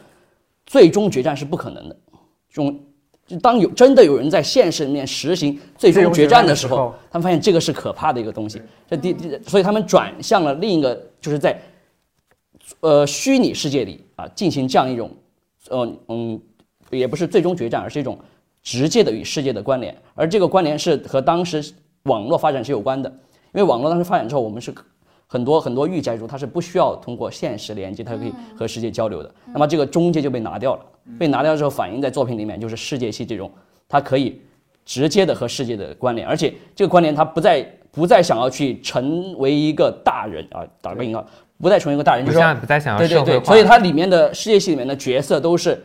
[0.64, 1.96] 最终决战是不可能的。
[2.48, 2.78] 这种，
[3.26, 8.62] 就当有真的有人在现实里面实行最终决战的时候，他们发现这个是可怕的一个东西。
[8.88, 11.60] 这第第，所以他们转向了另一个，就是在
[12.80, 15.10] 呃虚拟世界里啊进行这样一种，
[15.70, 16.40] 嗯嗯，
[16.90, 18.16] 也不是最终决战，而是一种
[18.62, 19.96] 直接的与世界的关联。
[20.14, 21.72] 而这个关联是和当时
[22.04, 23.10] 网络发展是有关的，
[23.52, 24.72] 因为网络当时发展之后，我们是
[25.26, 29.34] 很多很多御宅族，它是不需要通过现实连接，它可以和世界交流的。
[29.52, 30.86] 那么这个中介就被拿掉了，
[31.18, 33.50] 被拿掉之后反映在作品里面就是世界系这种，
[33.88, 34.40] 它可以
[34.84, 41.26] 直接的和世界的关联，而且这个关联它不再不再想要去成为一个大人啊，打个引号，
[41.60, 45.82] 不再成为一个大人，不就是不再想要对对对，社会化，所以它里面的世界系里面的角色都是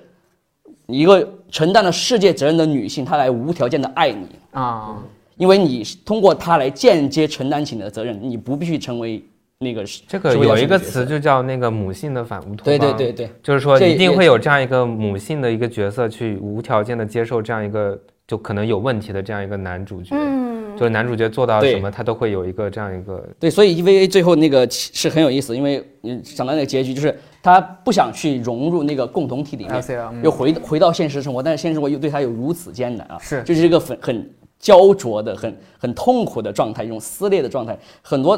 [0.88, 4.98] 一个承担了世界责任的女性，她来无条件的爱你，啊，
[5.38, 9.24] 因为你通过她来间接承担起你的责任，你不必须成为
[9.62, 12.64] 那个这个有一个词就叫那个母性的反乌托邦。
[12.66, 17.98] 对对对对，就是说这一定会有这样一个母性的一个角色去无条件的接受这样一个
[18.28, 20.16] 就可能有问题的这样一个男主角。
[20.16, 37.78] 嗯，就是男主角做到什么，他都会有一个这样一个对，所以 EVA 最后那个是很有意思，因为你想到那个结局，就是他不想去融入那个共同体里面，嗯又回回到现实生活，但是现实生活又对他有如此艰难啊，是就是一个很很焦灼的、很很痛苦的状态，一种撕裂的状态。
[38.02, 38.38] 很多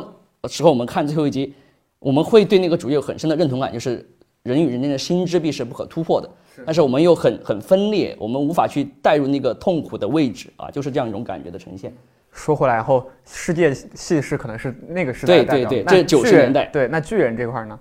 [0.50, 1.54] 时候我们看最后一集，
[2.00, 4.06] 我们会对那个主角有很深的认同感，就是
[4.44, 6.30] 人与人间的心之壁是不可突破的，
[6.66, 11.94] 但是我们又很很分裂，我们无法去带入那个痛苦的位置啊，就是这样一种感觉的呈现。
[12.34, 17.80] 说回来以后，世界系是可能是那个时代的代表对对对这巨90人年代对，那巨人这块儿呢？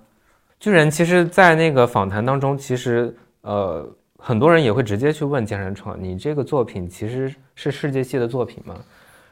[0.59, 0.89] 巨人。
[0.89, 3.85] 其实，在那个访谈当中，其实呃，
[4.17, 8.75] 很多人也会直接去问剑山创：“你这个作品其实是世界系的作品吗？”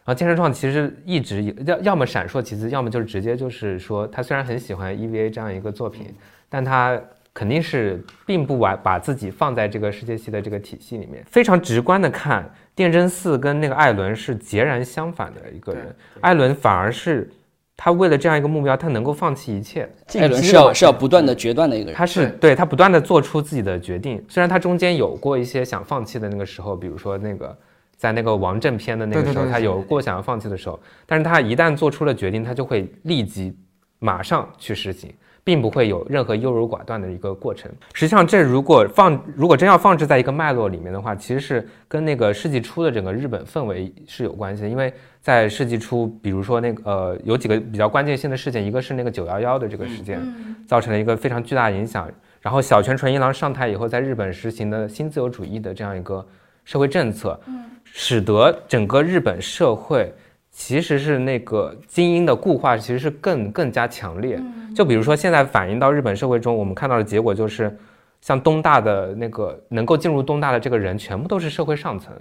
[0.03, 6.07] 然后健身创其实一直要要么闪烁其词，要么就是直接就是说，他虽然很喜欢 EVA 这样一个作品，
[6.49, 6.99] 但他
[7.33, 11.23] 肯定是并不把把自己放在这个世界系的这个体系里面。
[11.27, 17.31] 非常直观的看，电真寺跟那个艾伦是截然相反的一个人，艾伦反而是
[17.77, 19.87] 他为了这样一个目标，他能够放弃一切。
[20.15, 27.57] 艾伦是要是要不断的决断的一个人，他是对他不断的做出自己的决定，虽然他中间有过一些想放弃的那个时候，比如说那个
[28.01, 33.55] 在那个王振篇的那个时候，对对对他有过想要放弃的时候，但是他一旦做出了决定，他就会立即
[33.99, 37.71] 马上去实行，并不会有任何优柔寡断的一个过程。
[37.93, 50.19] 实际上，这如果放如果真要放置在一个脉络里面的话，其实是跟那个世纪初的整个日本氛围是有关系的，因为在世纪初，比如说那个呃有几个比较关键性的事件，一个是那个九幺幺的这个事件。
[50.67, 52.09] 造成了一个非常巨大的影响。
[52.39, 56.25] 然后小泉纯一郎上台以后，在日本实行的新自由主义的这样一个
[56.71, 57.37] 社会政策，
[57.83, 60.09] 使得整个日本社会
[60.51, 64.41] 其实是那个精英的固化，其实是更更加强烈。
[64.73, 67.77] 就比如说现在反映到日本社会中，我们看到的结果就是，
[68.21, 72.13] 像东大的那个能够进入东大的这个人，全部都是社会上层，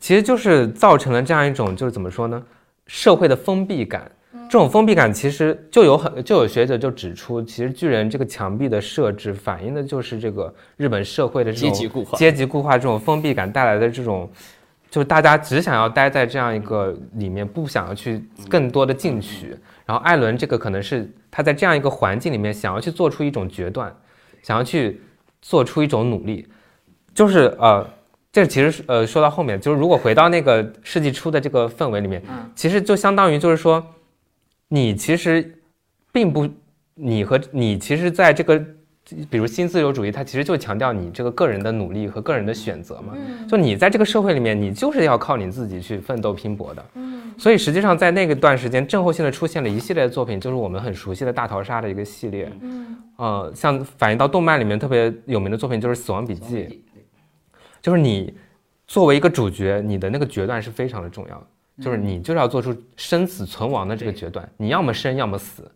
[0.00, 2.42] 其实就是造成了这样一种就是怎么说呢，
[2.86, 4.10] 社会的封闭感。
[4.48, 14.30] 这种封闭感其实就有很就有学者就指出，其实巨人这个墙壁的设置反映的就是这个日本社会的这种阶级固化阶级固化这种封闭感带来的这种，
[14.90, 19.56] 就是大家只想要待在这样一个里面，不想要去更多的进取。
[19.84, 23.94] 然后艾伦这个可能是他在这样一个环境里面想要去做出一种决断，
[24.42, 25.00] 想要去
[25.42, 26.46] 做出一种努力，
[27.14, 27.86] 就是呃。
[28.32, 32.22] 这其实是呃，说到后面，就是如果回到那个世纪初的这个氛围里面，
[32.54, 33.82] 其实就相当于就是说，
[34.68, 35.58] 你其实
[36.12, 36.48] 并不，
[36.94, 38.58] 你和你其实在这个，
[39.30, 43.14] 比如新自由主义，它其实就强调你这个个人的努力和个人的选择嘛。
[43.48, 46.84] 就你在这个社会里面，你就是要靠你自己去奋斗拼搏的。
[47.38, 52.50] 所以实际上在那个段时间，症候性的出现了一系列的作品，就是我们很熟悉的大逃杀的一个系列。
[52.62, 56.64] 嗯，呃，像反映到动漫里面特别有名的作品就是《死亡笔记》，
[57.82, 58.34] 就是你
[58.86, 61.46] 作为一个主角，你的那个决断是非常的重要的。
[61.80, 65.70] 就是你就是要做出生死存亡的这个决断，你要么生，要么死。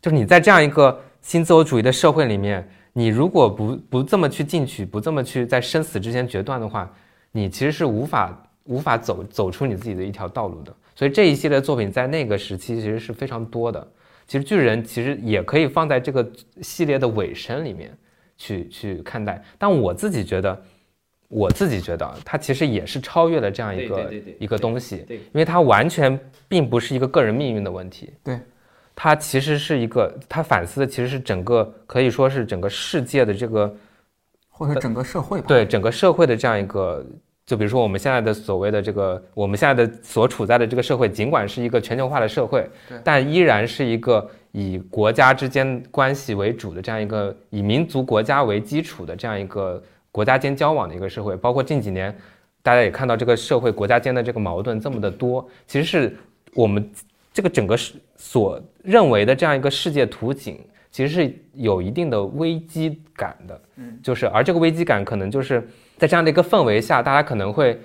[0.00, 6.88] 就是你在这样一个新自由主义的社会里面，你如果不不这么去进取，不这么去在生死之间决断的话，
[7.32, 10.72] 你其实是无法无法走走出你自己的一条道路的。
[10.94, 13.86] 所以这一系列作品在那个时期其实是非常多的。
[14.28, 16.24] 其实巨人其实也可以放在这个
[16.62, 17.92] 系列的尾声里面
[18.38, 20.62] 去去看待，但我自己觉得。
[21.28, 25.16] 我自己觉得，它其实也是超越了这样一个一个东西，对。
[25.16, 28.38] 因为它完全并不是一个个人命运的问题，对，
[28.94, 33.74] 它其实是一个，它反思的其实是整个可以说是整个世界的这个
[34.48, 35.46] 或者整个社会吧。
[35.48, 37.04] 对整个社会的这样一个，
[37.44, 49.82] 就比如说我们现在的所谓的这个，我们现在的所处在的这个社会，尽管是一个全球化的社会对，但依然是一个以国家之间关系为主的这样一个以民族国家为基础的这样一个
[50.16, 51.36] 国家间交往的一个社会。
[51.36, 52.16] 包括近几年，
[52.62, 56.16] 大家也看到这个社会国家间的这个矛盾这么的多，其实是
[56.54, 56.90] 我们
[57.34, 60.58] 这个整个世所认为的这样一个世界图景，
[60.90, 63.60] 其实是有一定的危机感的。
[63.76, 65.60] 嗯，就是而这个危机感可能就是
[65.98, 67.78] 在这样的一个氛围下，大家可能会，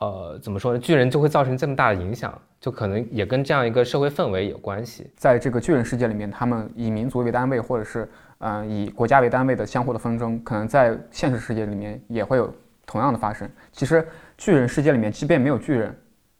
[0.00, 0.78] 呃，怎么说呢？
[0.80, 5.06] 巨人就会造成这么大的影响，就可能也跟这样一个社会氛围有关系。
[5.16, 8.08] 在这个巨人世界里面，他们以民族为单位，或者是
[8.38, 12.52] 嗯、呃以国家为单位的相互的纷争，可能在现实世界里面也会有
[12.86, 13.48] 同样的发生。
[13.72, 15.96] 其实巨人世界里面，即便没有巨人，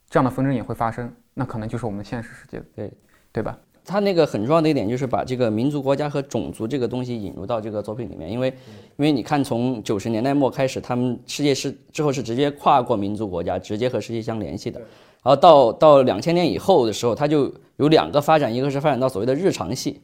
[0.08, 2.92] 这样的纷争也会发生，那可能就是我们的现实世界，对
[3.32, 3.58] 对吧？
[3.84, 8.54] 他那个很重要的一点就是把这个民族国家和种族这个东西引入到这个作品里面，因为因
[8.98, 14.78] 为你看从九十年代末开始，他们世界是之后是直接跨过民族国家，直接和世界相联系的。
[14.78, 20.02] 然后到到两千年以后的时候，它就有两个发展，一个是发展到所谓的日常系，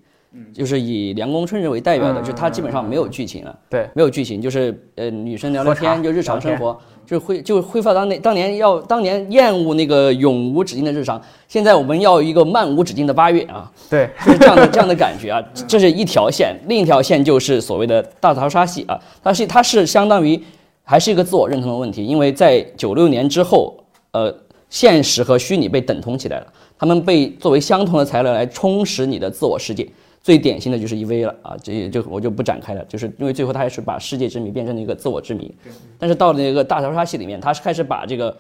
[0.52, 3.58] 就是以梁宫春日为代表的，嗯就它基本上没有剧情了。
[3.68, 20.40] 对，没有剧情，就是呃女生聊聊天，就日常生活，就恢就恢复到当年当年要当年厌恶那个永无止境的日常，现在我们要一个漫无止境的八月啊，对， 就是这样的这样的感觉啊，这是一条线，另一条线就是所谓的大逃杀系啊，它是它是相当于
[20.82, 23.76] 还是一个自我认同的问题，因为在九六年之后，
[24.12, 24.34] 呃，
[24.68, 26.46] 现实和虚拟被等同起来了，
[26.78, 29.88] 他们被作为相同的材料来充实你的自我世界。
[30.24, 35.54] 最典型的就是 EV 了啊，这也就我就不展开了，就是因为最后他还是把世界之谜变成了一个自我之谜。
[35.98, 38.34] 但是到了那个大逃杀系里面，他是开始把这个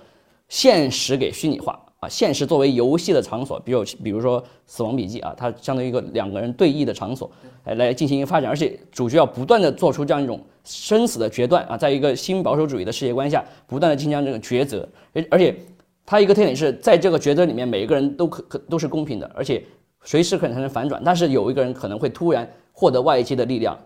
[0.48, 7.30] 现实给虚拟化啊，现实作为游戏的场所，比如比如说《死亡笔记》啊，它相当于一个两个人对弈的场所，
[7.64, 15.54] 来来进行一个发展，而且主角要不断的做出这样一种生死的决断啊，在一个新保守主义的世界观下，不断的进行这个抉择，而而且
[16.06, 19.62] 它一个特点是在这个抉择里面，每一个人都可可都是公平的，而且
[20.04, 23.76] 随时可能产生反转，但是有一个人可能会突然获得外界的力量，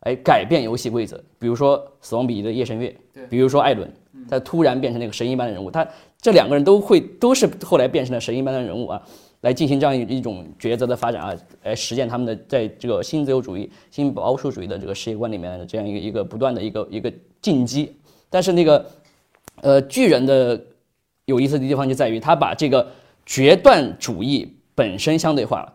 [0.00, 1.22] 哎，改变游戏规则。
[1.38, 2.94] 比如说《死亡笔记》的夜神月，
[3.30, 3.90] 比如说艾伦，
[4.28, 5.86] 他突然变成那个神一般的人物，他
[6.20, 9.00] 这两个人都会都是后来变成了神一般的人物啊，
[9.42, 17.94] 来进行这样一一种抉择的发展啊，来实现他们的在这个新自由主义、新保守主义的这个世界观里面的这样一个一个不断的一个一个进击。
[18.28, 18.84] 但是那个
[19.62, 20.60] 呃巨人的
[21.26, 22.86] 有意思的地方就在于他把这个
[23.24, 25.74] 决断主义本身相对化了。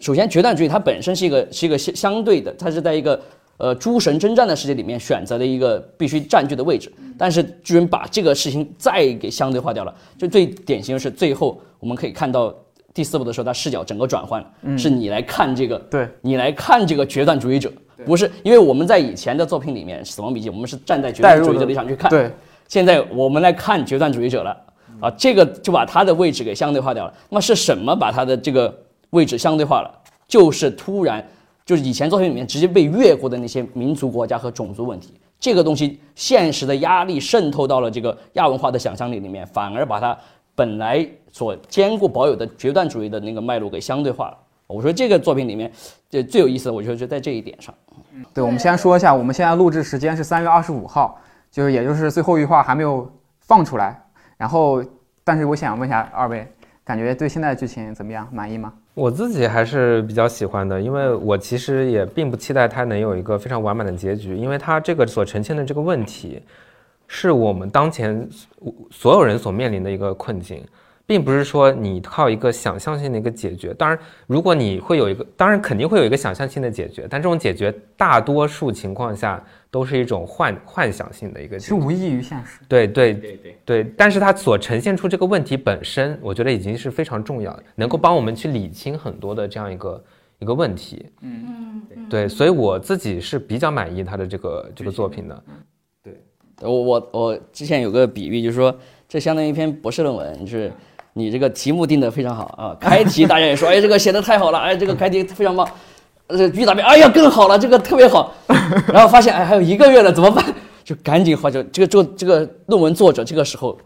[0.00, 3.18] 首先，决断主义它本身是一个是一个相相对的，它是在一个
[3.56, 6.92] 呃诸神征战的世界里面选择的一个必须占据的位置。
[7.16, 9.94] 但是巨人把这个事情再给相对化掉了。
[10.18, 12.54] 就最典型的是最后我们可以看到
[12.92, 14.44] 第四部的时候，他视角整个转换，
[14.76, 17.72] 是你来看这个，对你来看这个决断主义者，
[18.04, 22.30] 不是因为我们在以前的作品里面《死亡笔记》，我们是站在决断主义者的立场去看，对，
[22.68, 24.54] 现在我们来看决断主义者了
[25.02, 27.14] 啊，这个就把它的位置给相对化掉了。
[27.28, 28.72] 那么是什么把它的这个
[29.10, 29.90] 位置相对化了？
[30.28, 31.26] 就是突然，
[31.66, 40.16] 就是以前作品里面直接被越过的那些民族国家和种族问题，这个东西现实的压力渗透到了这个亚文化的想象力里面，反而把它
[40.54, 44.38] 本来所坚固保有的决断主义的那个脉络给相对化了。
[44.68, 45.70] 我说这个作品里面，
[46.08, 47.74] 这最有意思的，我觉得就在这一点上。
[48.32, 51.18] 对，我们先说一下，我们现在录制时间是三月二十五号，
[51.50, 54.01] 就是也就是最后一话还没有放出来。
[54.42, 54.82] 然后，
[55.22, 56.44] 但是我想问一下二位，
[56.82, 58.28] 感觉对现在的剧情怎么样？
[58.32, 58.72] 满意吗？
[58.94, 66.42] 我自己还是比较喜欢的，因为我其实也并不期待它能有一个非常完满的结局，因为它这个所呈现的这个问题，
[67.06, 68.28] 是我们当前
[68.90, 70.60] 所有人所面临的一个困境，
[71.12, 73.74] 并不是说你靠一个想象性的一个解决。
[73.74, 81.64] 当然，如果你会有一个，当然肯定会有一个想象性的解决，但这种解决大多数情况下都是一种幻幻想性的一个解决。
[81.64, 82.60] 其实无异于现实。
[82.66, 90.04] 对对对对，对，但是它所呈现出这个问题本身，我觉得已经是非常重要的，能够帮我们去理清很多的这样一个
[90.38, 91.04] 一个问题。
[91.20, 95.44] 嗯嗯，对，所以我自己是比较满意他的这个这个作品的。
[96.02, 96.14] 对
[96.62, 98.74] 我我我之前有个比喻，就是说
[99.06, 100.72] 这相当于一篇博士论文，就是
[101.14, 105.68] 你这个题目定的非常好啊，开题大家也说，哎，这个写的太好了，哎，这个开题非常棒，
[106.28, 108.32] 这预答辩，哎呀，更好了，这个特别好，
[108.92, 110.44] 然后发现哎还有一个月了，怎么办？
[110.82, 113.78] 就赶紧或者这个作这个论文作者这个时候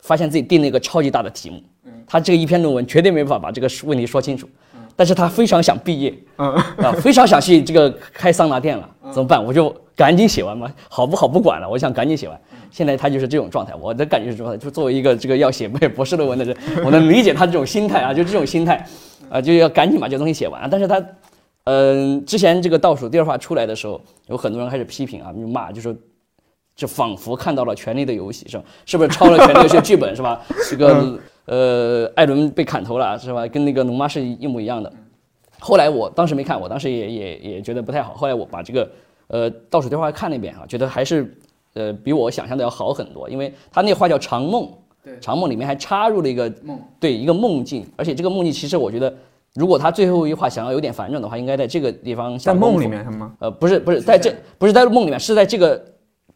[0.00, 1.62] 发现自己定了一个超级大的题目，
[2.06, 4.48] 他这个一篇论文绝对没办法把这个问题说清楚，
[4.96, 9.42] 但是他非常想毕业，啊，非常想去这个开桑拿店了，怎么办？
[9.42, 12.40] 我就赶紧写完嘛，好不好不管了，我想赶紧写完。
[12.70, 18.86] 现在他就是这种状态，我的感觉是说，就作为一个这个要写博士论文的人， 我能理解他这种心态啊，就这种心态，
[19.28, 20.68] 啊，就要赶紧把这东西写完。
[20.70, 21.04] 但是他，
[21.64, 25.94] 嗯、之前这个倒数第二话出来的时候，有很多人开始批评啊，就骂，就说。
[26.76, 28.64] 就仿佛看到了《权力的游戏》，是吧？
[28.84, 30.40] 是不是抄了《权力游戏》剧本，是吧？
[30.68, 31.16] 这个
[31.46, 33.46] 呃，艾伦被砍头了，是吧？
[33.48, 34.92] 跟那个龙妈是一模一样的。
[35.60, 38.14] 后来我当时没看，我当时也也也觉得不太好。
[38.14, 38.90] 后来我把这个
[39.28, 41.36] 呃倒数第二话看了一遍啊，觉得还是
[41.74, 44.68] 呃比我想象的要好很多，因为他那话叫长梦，
[45.02, 49.14] 对长梦里面还插入了一个梦，对一个梦境，而且这个梦境其实我觉得，
[49.54, 53.32] 如果他最后一话想要有点反转的话，应该在这个地方下在梦里面是吗？
[53.38, 55.82] 呃，不是不是在这不是在梦里面，是在这个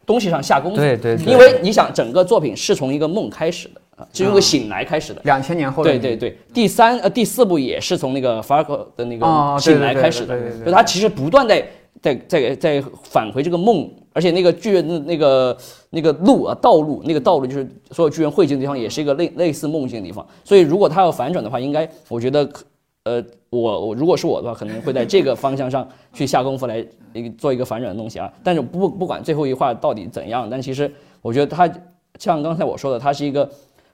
[0.05, 0.77] 东西上下功夫。
[0.77, 3.78] 对对对因为你想，整个作品是从一个梦开始的啊，
[4.13, 5.21] 是从一个醒来开始的。
[5.25, 11.65] 两千年后的对对对，第三呃第四部也是从那个法尔克的那哦个醒来开始的就他其实不断在
[12.01, 15.57] 在在在返回这个梦，而且那个巨人的那个
[15.89, 20.25] 那个路啊道路，那个道路就是所有巨人汇集的地方，也是一个类类似梦境的地方。
[20.43, 22.63] 所以如果他要反转的话，应该我觉得可
[23.03, 28.31] 呃我我如果是我的话，可能会在这个方向上去下功夫来一个做一个反转的东西啊。
[28.43, 30.89] 但是不不管最后一话到底怎样，但其实
[31.21, 31.69] 我觉得他
[32.17, 33.49] 像刚才我说的，他是一个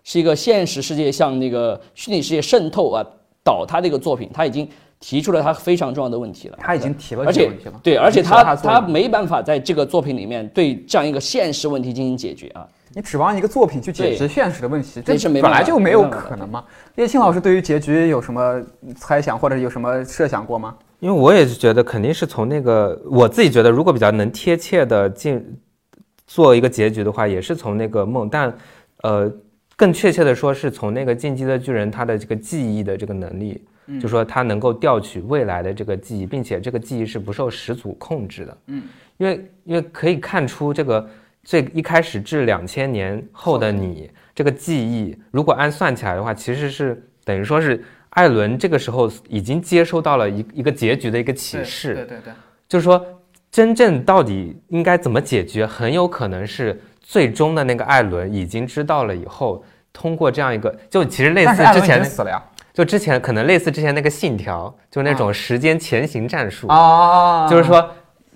[0.05, 3.03] 是一个现实世界向那个虚拟世界渗透啊
[3.43, 4.65] 倒塌的一个作品，他已经
[4.99, 6.57] 提出了他非常重要的问题了。
[6.61, 7.79] 他已经提了而且这个问题了。
[7.83, 12.65] 对，而且他他没办法在这个作品里面对这样一个现实问题进行解决啊。
[12.93, 16.63] 你指望一个作品去解决现实的问题，这这是没本来就没有可能嘛。
[16.95, 18.61] 叶青老师对于结局有什么
[18.95, 20.75] 猜想或者有什么设想过吗？
[20.99, 25.43] 因为我也是觉得肯定是从那个我自己觉得，如果比较能贴切的进
[26.25, 28.55] 做一个结局的话，也是从那个梦，但
[29.03, 29.29] 呃，
[29.75, 33.61] 更确切的说是从那个进击的巨人他的这个记忆的这个能力，
[34.01, 38.57] 就说他能够调取未来的这个记忆，并且这个记忆是不受始祖控制的。
[38.67, 38.83] 嗯，
[39.17, 41.07] 因为因为可以看出这个
[41.43, 51.93] 最一开始至两千年后的你这个记忆，如果按算起来的话，其实是等于说是艾伦这个时候已经接收到了一一个结局的一个启示。
[51.93, 52.33] 对对对，
[52.67, 53.05] 就是说，
[53.51, 62.41] 真正到底应该怎么解决，很有可能是最终的那个艾伦已经知道了以后，通过这样一个，就其实类似之前死了呀。
[62.73, 67.89] 就之前可能类似之前那个信条，就是那种时间前行战术，啊，就是说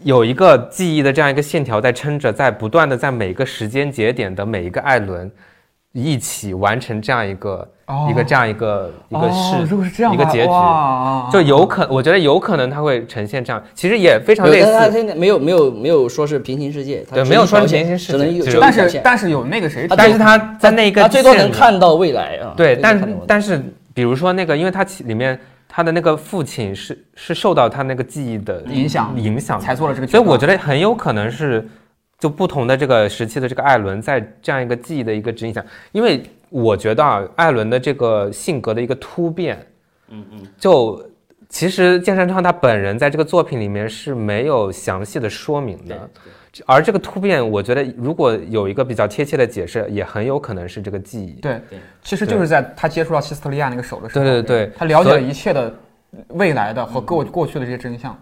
[0.04, 5.30] 有一个记忆的这样一个线条在撑着，在不断的在每个时间节点的每一个艾伦
[5.92, 7.68] 一起完成这样一个、哦
[8.10, 14.92] 一个这样一个一个事、哦如果是这样一个结局，哇就有可我觉得有可能它会呈现这样，其实也非常类似。
[14.92, 22.54] 现在没有没有没有说是平行世界，对没有说平行世界只能有但是但是有那个谁啊但是他在那个他最多能看到未来啊。
[22.56, 23.62] 对，但但是
[23.94, 29.66] 比如说那个，因为他其里面他的那个父亲是是受到他那个记忆的影响影响的。
[29.66, 31.68] 才做了这个所以我觉得很有可能是，
[32.20, 39.66] 就不同的这个时期的这个艾伦在这样一个记忆的一个指引下，因为我觉得啊，艾伦的这个性格的一个突变，
[40.10, 41.02] 嗯嗯，就
[41.48, 46.10] 其实剑山昌他本人在这个作品里面是没有详细的说明的，
[46.66, 51.40] 而这个突变，我觉得如果有一个比较贴切的解释，也很有可能是这个记忆。
[51.40, 55.74] 对对，其实就是在他接触到希斯特利亚那个手的时候，对对对他了解了一切的
[56.30, 58.16] 未来的和过过去的这些真相。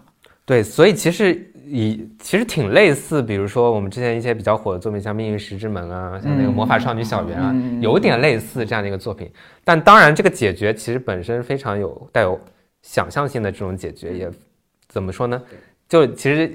[0.44, 1.34] 对，所以其实
[1.70, 9.30] 以其实挺类似，比如说我们之前一些比较火的作品，像《命运石之门》啊，像那个《魔法少女小圆》啊，嗯有点类似这样的一个作品。
[9.64, 12.40] 但当然，这个解决其实本身非常有带有
[12.82, 14.30] 想象性的这种解决，也
[14.88, 15.42] 怎么说呢？
[15.88, 16.50] 就其实。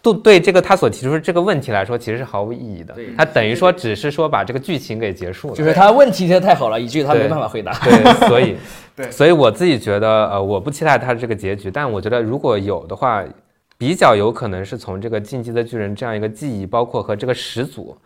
[0.00, 2.96] 都对，这个他所提出的这个问题来说，其实是毫无意义的。
[3.18, 5.54] 他等于说只是说把这个剧情给结束了。
[5.54, 7.70] 就是他问题提的太好了，以至于他没办法回答。
[7.80, 8.56] 对，所以
[8.96, 13.22] 对所以我自己觉得，呃，我不期待他的这个结局，但我觉得如果有的话，
[13.76, 17.96] 比较有可能是从这个进击的巨人这样一个记忆，包括和这个始祖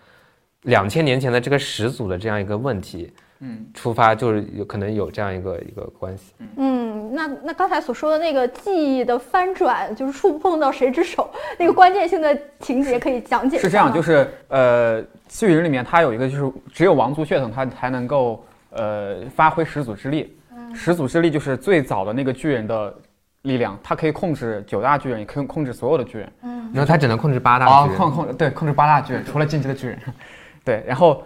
[0.62, 6.32] 两千年前的这个始祖的这样一个问题，嗯，出发，就是有可能有这样一个一个关系。
[6.56, 20.36] 嗯，那那刚才所说的那个记忆的翻转，就是触碰到谁之手，那个关键性的情节可以讲解是这样，就是呃，巨人里面它有一个就是只有王族血统它才能够呃发挥始祖之力，
[20.74, 22.94] 始祖之力就是最早的那个巨人的
[23.42, 26.32] 力量，它可以控制九大巨人，也可以控制所有的巨人。
[26.74, 29.98] 然后它只能控制八大啊，巨人控控对控制八大巨人，除了进击的巨人，
[30.64, 31.22] 对，然后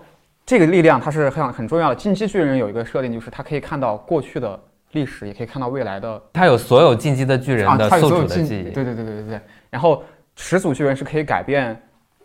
[0.47, 1.95] 这个力量它是很很重要的。
[1.95, 4.59] 进击巨人有一个设定，就是它可以看到过去的
[4.93, 8.63] 历史，也可以看到未来的他有所有进击的巨人啊，它有的宿所有的记忆。
[8.71, 9.41] 对对对对对对。
[9.71, 10.05] 然后
[10.37, 11.77] 始祖巨人是可以改变，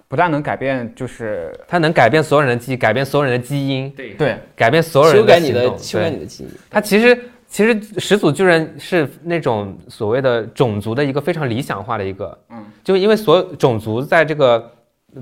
[0.08, 6.50] 不但能改变，就是他能改变所有人的记忆，改变所有人的基因，对对改变所有人的修改你的修改你的记忆。
[6.70, 7.18] 它其实
[7.48, 14.72] 其实始祖巨人是那种所谓的种族的一个非常理想化的一个，嗯，就因为所有种族在这个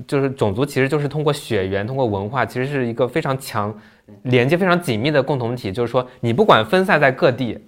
[0.06, 3.72] 就是种族其实就是通过血缘、通过文化，其实是一个非常强
[4.22, 5.70] 连接、非常紧密的共同体。
[5.70, 7.58] 就是说，你不管分散在各地，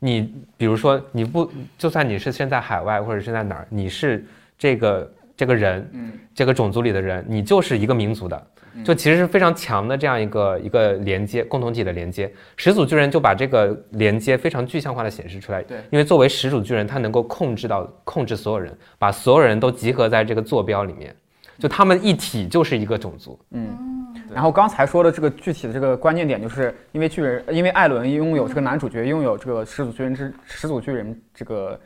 [0.00, 4.26] 你比如说你不就算你是身在海外或者是在哪儿，你是
[4.58, 8.46] 这个这个人，嗯，这个种族里的人，你就是一个民族的。
[8.82, 12.32] 就其实是非常强的这样一个一个连接，共同体的连接。
[12.56, 15.62] 始祖巨人就把这个连接非常具象化的显示出来。
[15.64, 21.14] 对因为作为始祖巨人，他能够控制到控制所有人，把所有人都集合在这个坐标里面，
[21.58, 23.38] 就他们一体就是一个种族。
[23.50, 23.76] 嗯
[24.32, 31.78] 然后刚才说的这个具体的这个关键点，就是因为巨人，因为艾伦拥有这个男主角拥有这个始祖巨人之始祖巨人这个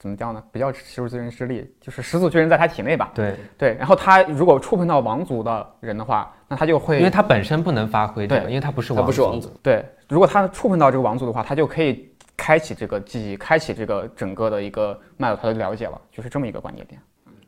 [0.00, 0.42] 怎么叫呢？
[0.50, 3.12] 不叫始祖巨人之力，就是始祖巨人在他体内吧？
[3.14, 3.74] 对，对。
[3.74, 16.98] 然后他如果触碰到王族的人的话，那他就会因为他本身不能发挥这个，对因为他不是他王，不是王族，对，如果他触碰到这个王族的话，他就可以开启这个记忆，开启这个整个的一个脉络，他的了解了，就是这么一个关键点。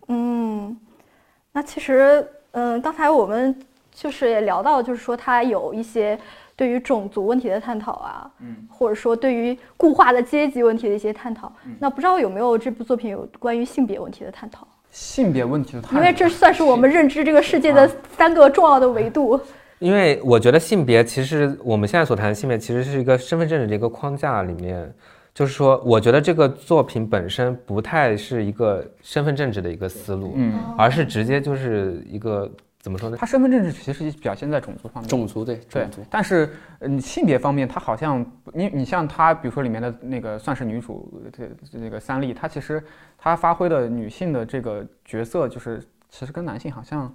[0.09, 0.76] 嗯，
[1.53, 3.59] 那其实，嗯，刚才我们
[3.90, 6.18] 就是也聊到，就是说他有一些
[6.55, 11.53] 对于种族问题的探讨啊，嗯，或者说对于固化的阶级问题的一些探讨。
[11.78, 14.66] 那不知道有没有这部作品有关于性别问题的探讨？
[14.90, 19.40] 性别问题的探讨，因为这算是我们认知这个世界的三个重要的维度。
[19.78, 24.94] 因为我觉得性别其实我们现在所谈的性别其实是一个身份政治的一个框架里面，
[25.34, 32.48] 就是说，我觉得这个作品本身不太是一个身份政治的一个思路，嗯，而是直接就是一个
[32.83, 33.16] 怎么说呢？
[33.16, 35.09] 他身份政治其实表现在种族方面。
[35.09, 41.49] 种族对对种族，但是呃你性别方面，他好像你你像他，比如说里面的那个算是女主，这
[41.80, 42.83] 这个三丽，她其实
[43.16, 47.14] 她发挥的女性的这个角色，就是其实跟男性好像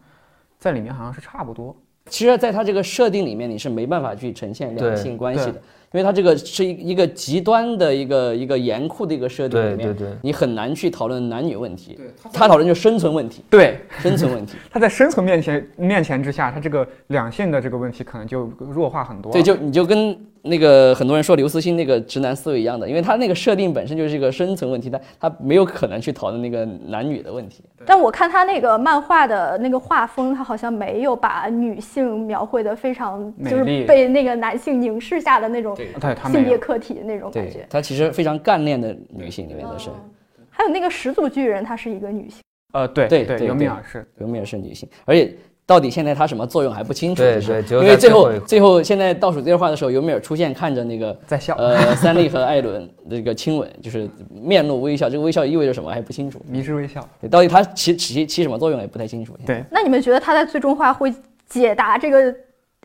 [0.57, 1.75] 在里面好像是差不多。
[2.05, 5.61] 其实，在他这个设定里面，你是没办法去呈现两性关系的对，
[5.93, 11.93] 因为它这个是一一个极端的一个一个严酷的一个设定里面，对对对你很难去讨论男女问题。
[11.95, 14.57] 对，他讨论就是生存问题，对，生存问题。
[14.69, 19.31] 他在生存面前面前之下，他这个两性的这个问题可能就弱化很多。
[19.31, 20.15] 对，就你就跟
[20.47, 27.63] 那个很多人说刘慈欣那个直男思维一样的，因为他那个设定本身就是一个生存问题，他他没有可能去讨论那个男女的问题。
[27.85, 35.77] 但我看他那个漫画的那个画风，他好像没有把女性描绘的非常就是被那个男性凝视下的那种。
[36.31, 37.65] 性别课体那种感觉。
[37.69, 39.89] 他其实非常干练的女性里面的是，
[40.49, 42.41] 还有那个始祖巨人，她是一个女性。
[42.73, 45.33] 呃，对对对尤米对尔是尤米尔是女性，而且
[45.67, 57.07] 到底现在它什么作用还不清楚，对对因为最后最后现在倒数第二话的时候，尤米尔出现，看着那个 在笑，呃三笠和艾伦这个亲吻，就是面露微笑，这个微笑意味着什么还不清楚，迷之微笑。
[57.29, 59.35] 到底它起起起什么作用也不太清楚。
[59.45, 59.61] 对。
[59.69, 61.13] 那你们觉得他在最终话会
[61.49, 62.33] 解答这个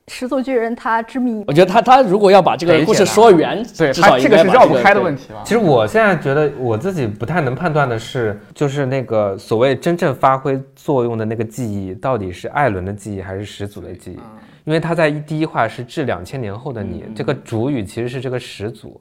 [0.09, 1.44] 始祖巨人他之谜？
[1.46, 5.40] 我觉得他他如果要把这个故事说圆，对至少他这个是绕不开的问题了。
[5.44, 14.18] 其实我现在觉得我自己不太能判断的是，就是那个所谓真正发挥作用的那个记忆，到底是艾伦的记忆还是始祖的记忆？
[14.64, 19.00] 因为他在第一话是致两千年后的你，这个主语其实是这个始祖。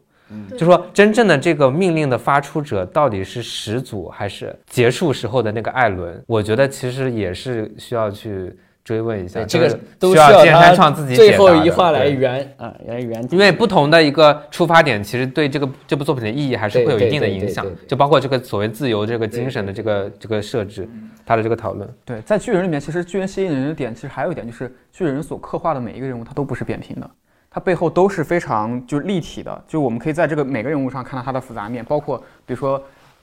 [0.57, 6.23] 就说真正的这个命令的发出者到底是始祖还是结束时候的那个艾伦？
[6.25, 13.25] 我觉得其实也是需要去追问一下，这个都需要剑他山创自己最后一话来圆啊，来圆。
[13.31, 20.89] 因为不同的一个出发点，其实对这个这部作品的意义还是会有一定的影响就包括这个所谓自由这个精神的这个这个设置，
[21.25, 21.87] 它的这个讨论。
[22.03, 27.09] 对，在巨人里面，其实巨人吸引人的点，其实还有一点就是巨人所刻画的每一个人物，他都不是扁平的，
[27.49, 32.81] 他背后都是非常就是立体的，就我们可以在这个每个人物上看到他的复杂面，包括比如说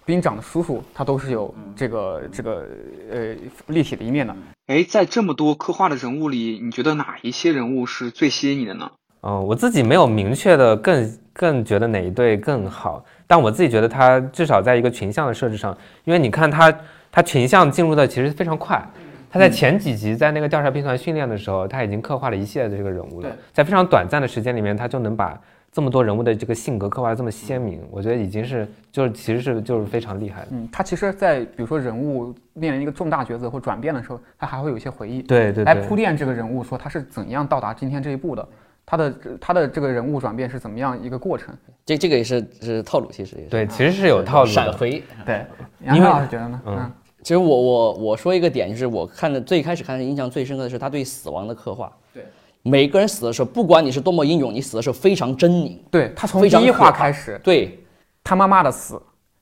[0.09, 2.67] 兵长的叔叔，他都是有这个这个
[3.13, 3.35] 呃
[3.67, 4.35] 立体的一面的。
[4.69, 8.91] 哎，在这么多刻画的人物里，你觉得哪一些人物是最吸引你的呢？
[9.21, 16.75] 嗯，我自己没有明确的更更觉得哪一对更好，但我自己觉得他至少在一个群像的设置上，因为你看他
[17.13, 18.83] 他群像进入的其实非常快，
[19.29, 25.39] 他在前几集在那个调查兵团训练的时候，他已经刻画了一系列的这个人物了，在非常短暂的时间里面，他就能把
[25.79, 30.49] 这么多人物的这个性格刻画的这么鲜明，我觉得已经是就是其实是就是非常厉害的。
[30.51, 38.49] 嗯，他其实，在比如说人物面临一个重大抉择或转变的时候，他还会有一些回忆，对对对来铺垫这个人物，说他是怎样到达今天这一步的，
[38.85, 41.55] 他的他的这个人物转变是怎么样一个过程。
[41.87, 44.53] 这这个也是是套路，其实也是对，其实是有套路的。
[44.53, 45.01] 闪回。
[45.25, 45.47] 对，
[45.85, 46.61] 杨老师觉得呢？
[46.67, 51.93] 嗯嗯，其实我我我说一个点，就是我看的最开始看的印象最深刻的是他对死亡的刻画。
[52.13, 52.25] 对，
[52.69, 55.79] 每个人死的时候，不管你是多么英勇，你死的时候非常狰狞。
[55.91, 57.83] 对他从第一话开始，对
[58.23, 59.01] 他妈妈的死，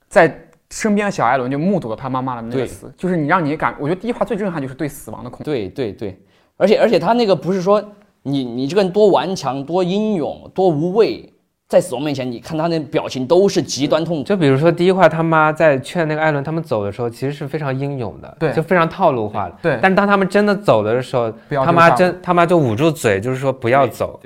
[0.08, 5.44] 在身边的小艾伦就目睹了他妈妈的那个对死，就是你让你感，我觉得第一话最震撼就是对死亡的恐惧。
[5.44, 6.20] 对对对，
[6.56, 7.82] 而且而且他那个不是说
[8.22, 11.32] 你你这个人多顽强、多英勇、多无畏，
[11.68, 14.22] 在死亡面前，你看他那表情都是极端痛苦。
[14.22, 19.54] 就比如说第一话，他妈在劝那个艾伦他们走的时候，其实是非常英勇的，对就非常套路化的。
[19.62, 24.20] 对但是当他们真的走的时候，不要他妈真他妈就捂住嘴，就是说不要走。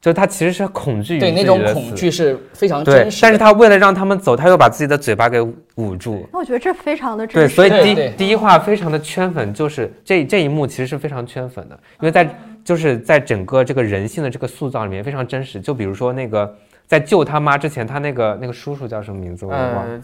[0.00, 3.22] 就他其实是恐惧于对那种恐惧是非常真，实的。
[3.22, 5.40] 但是他为了让他们走，他又把自己的嘴巴给
[5.76, 6.28] 捂住。
[6.30, 7.48] 那我觉得这非常的，真实。
[7.48, 12.28] 对所以第第一话非常的圈粉，就是这这一幕其实是非常圈粉的，因为在
[12.62, 15.58] 就是在整个这个人性的这个塑造里面非常真实。
[15.58, 16.54] 就比如说那个
[16.86, 19.84] 在救他妈之前，他那个那个叔叔叫什么名字我也忘了。
[19.94, 20.00] 呃，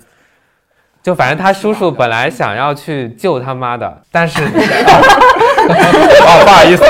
[1.02, 4.48] 就反正他叔叔本来想要去救他妈的，但是， 哦，
[6.44, 6.84] 不好意思，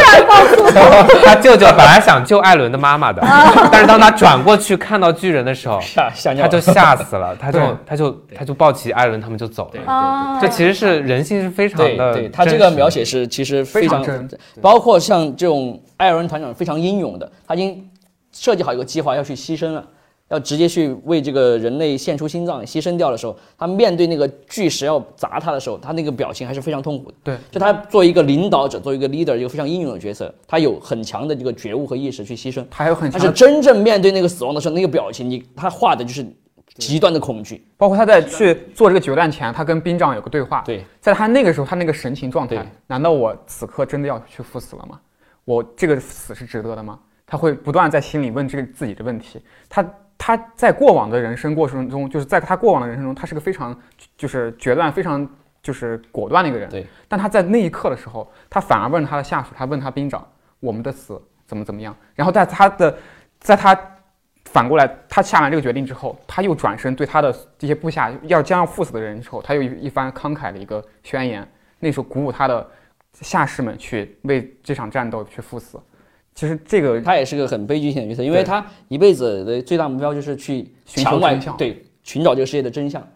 [1.24, 3.22] 他舅舅本来想救艾伦的妈妈的，
[3.70, 5.80] 但是当他转过去看到巨人的时候。
[6.40, 9.92] 他就吓死了， 他就他就他就抱起艾伦，他们就走了。
[9.92, 17.88] 啊，这其实是人性是非常对的，对，他这个描，写是其实非常非常真，包括像这种艾伦团长非常英勇的，他已经
[18.32, 19.86] 设计好一个计划要去牺牲了。
[20.28, 27.16] 要直接去为这个人类献出心脏牺牲掉的时候，他面对那个巨石要砸他的时候，他那个表情还是非常痛苦的。
[27.24, 32.64] 对，就他作为一个领导者，作为一个 leader，一个非常英勇的角色，他有很强的这个觉悟和意识去牺牲。
[32.70, 36.24] 他还有很强但，是真正面对那个死亡的时候，那个表情，你他画的就是
[36.76, 37.66] 极端的恐惧。
[37.76, 40.62] 包括他在去做这个决战前，他跟兵长有个对话。
[40.64, 45.00] 对，在他那个时候，他那个神情状态，难道我此刻真的要去赴死了吗？
[45.44, 47.00] 我这个死是值得的吗？
[47.30, 49.40] 他会不断在心里问这个自己的问题。
[49.68, 53.78] 他他在过往的人生过程中，就是在他过往的人生中，他是个非常
[54.16, 55.26] 就是决断非常
[55.62, 56.68] 就是果断的一个人。
[56.68, 60.26] 对，但他在那一刻的时候，他反而问他的下属，他问他兵长，
[60.58, 61.96] 我们的死怎么怎么样？
[62.16, 62.98] 然后在他的，
[63.38, 63.78] 在他
[64.46, 72.68] 反过来，他下完这个决定之后，他又转身对他的这些部下要将要赴死的人之后，他又一一番慷慨的一个宣言，那时候鼓舞他的
[73.12, 75.80] 下士们去为这场战斗去赴死。
[76.34, 83.06] 其实这个他也是个很悲剧性的角色，因为他一辈子的最大目标就是去寻求墙外真相对寻找这个世界的真相，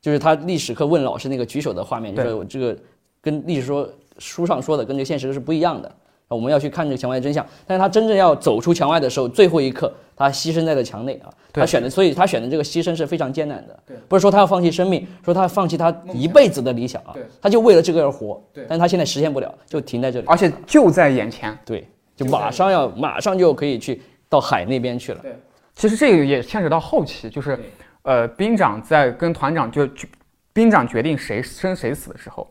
[0.00, 2.76] 就是他历史课问老师那个举手的画面，就对是我这个
[3.20, 3.88] 跟历史说
[4.18, 5.92] 书上说的跟这个现实是不一样的。
[6.28, 11.28] 我们要去看这个墙外的真相，但是他真正要走出墙外的时候，最后一刻他牺牲在了墙内啊。
[11.52, 13.78] 他选的，所以他选的这个牺牲是非常艰难的。
[14.08, 18.42] 不是说他要放弃生命，说他要放弃他一辈子的理想啊对，他就为了这个而活。
[18.50, 20.26] 对但是他现在实现不了，就停在这里。
[20.26, 21.54] 而且就在眼前。
[21.66, 25.20] 对，就马上要马上就可以去到海那边去了。
[25.20, 25.36] 对，
[25.74, 27.58] 其实这个也牵扯到后期，就是
[28.02, 30.08] 呃，兵长在跟团长就就
[30.52, 32.48] 兵长决定谁生谁死的时候，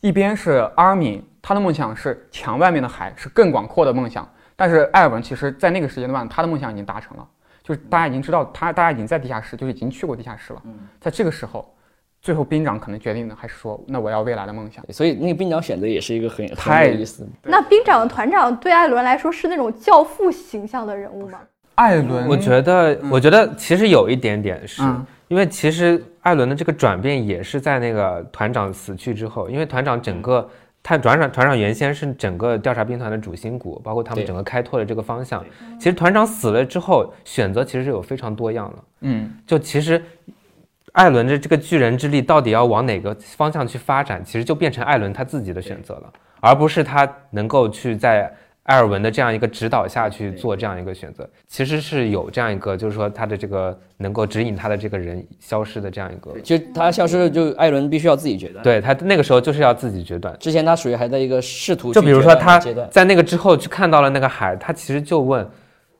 [0.00, 4.26] 一边是阿尔敏，他的梦想是墙外面的海，是更广阔的梦想。
[4.56, 7.28] 但是艾尔文其实在那个时间段，他的梦想已经达成了，
[7.62, 10.62] 就是大家已经知道他，大家已经在地下室，就是已经去过地下室了。
[11.00, 11.73] 在这个时候，
[12.24, 14.82] 最后兵长可能决定的还是说，那我要未来的梦想。
[14.90, 17.28] 所以那个兵长选择也是一个很很太有意思。
[17.42, 21.38] 那兵长团长对艾伦来说是那种教父形象的人物吗？
[21.74, 30.48] 艾伦，我觉得，我觉得其实有一点点是、嗯因为其实艾伦的这个转变也是在那个团长死去之后，因为团长整个
[30.82, 35.42] 他团长团长原先是整个调查兵团的主心骨，包括他们整个开拓的这个方向。
[35.78, 38.84] 其实团长死了之后，选择其实是有非常多样了。
[39.00, 40.00] 嗯，就其实
[40.94, 48.32] 艾伦的这个巨人之力到底要往哪个方向去发展，其实就变成艾伦他自己的选择了，而不是他能够去在
[48.62, 51.28] 艾尔文的这样一个指导下去做这样一个选择。
[51.48, 58.62] 其实是有这样一个，就是说他的这个能够指引他的这个人消失的这样一个，就他消失了，就艾伦必须要自己决断。
[58.62, 60.34] 对他那个时候就是要自己决断。
[60.38, 65.44] 之前他属于还在一个试图就比如说他在那个之后去看到了那个海，他其实就问，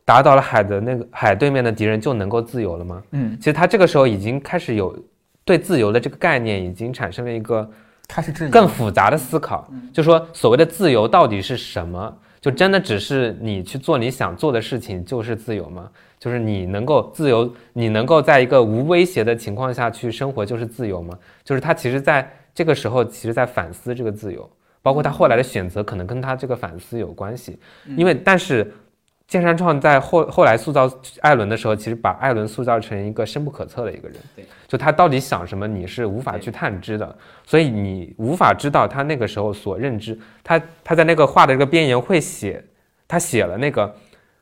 [0.04, 3.02] 打倒了海的那个海对面的敌人就能够自由了吗？
[3.12, 4.96] 嗯，其实他这个时候已经开始有
[5.44, 7.68] 对自由的这个概念已经产生了一个
[8.06, 12.16] 开始更复杂的思考，就说所谓的自由到底是什么？
[12.40, 15.88] 就真的只是你去做你想做的事情就是自由吗？
[16.18, 21.18] 就是你能够自由，你能够在一个无威胁的情况下去生活就是自由吗？
[21.42, 24.46] 就是他其实在这个时候，其实在反思这个自由，
[24.82, 27.58] 包括他后来的选择可能跟他这个反思有关系。
[27.96, 28.70] 因为但是
[29.26, 34.18] 剑山创在后后来塑造艾伦的时候，其实把艾伦塑造成一个深不可测的一个人。
[34.36, 40.18] 对，就他到底想什么，你是无法去探知的，所以你无法知道他那个时候所认知。
[40.42, 42.64] 他他在那个画的这个边缘会写，
[43.08, 43.94] 他写了那个。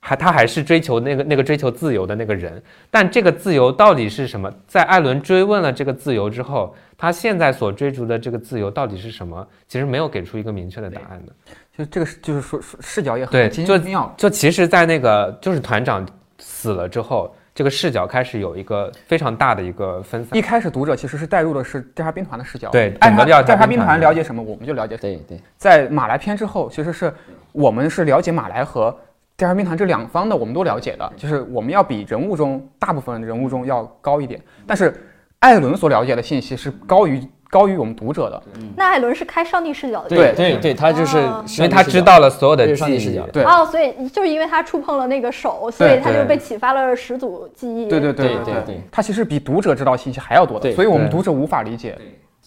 [0.05, 2.61] 还他还是追求那个那个追求自由的那个人，
[2.91, 4.53] 但这个自由到底是什么？
[4.66, 9.47] 在艾伦追问了这个自由之后，他现在所追逐的这个自由到底是什么？
[9.68, 11.33] 其实没有给出一个明确的答案的。
[11.76, 14.12] 就这个是就是说说视角也很对精就妙。
[14.16, 16.06] 就其实，在那个就是团长
[16.38, 20.42] 死了之后，这个视角开始有一个非常大的一个分散一。
[20.42, 25.16] 开始读者其实是带入的是调查兵团的视角，对调查兵团了解什么，我们就了解什么。
[25.28, 27.12] 对对，在马来篇之后，其实是
[27.52, 28.94] 我们是了解马来和
[29.36, 34.40] 调查兵团这两方的，我们都了解的，就是我们要比人物中大部分人物中要高一点。
[34.66, 34.94] 但是
[35.38, 37.20] 艾伦所了解的信息是高于
[37.53, 38.42] 高于我们读者的，
[38.74, 41.44] 那艾伦是开上帝视角的，对对对，他就是哦。
[41.59, 43.09] 因为他知道了所有的上帝记忆。
[43.11, 43.44] 视角，对。
[43.44, 47.90] 哦，所以就是因为他触碰了那个手，所以他就被启发了始祖记忆。
[47.90, 51.94] 对对对对对对他其实比读者知道信息还要多的，所以我们读者无法理解。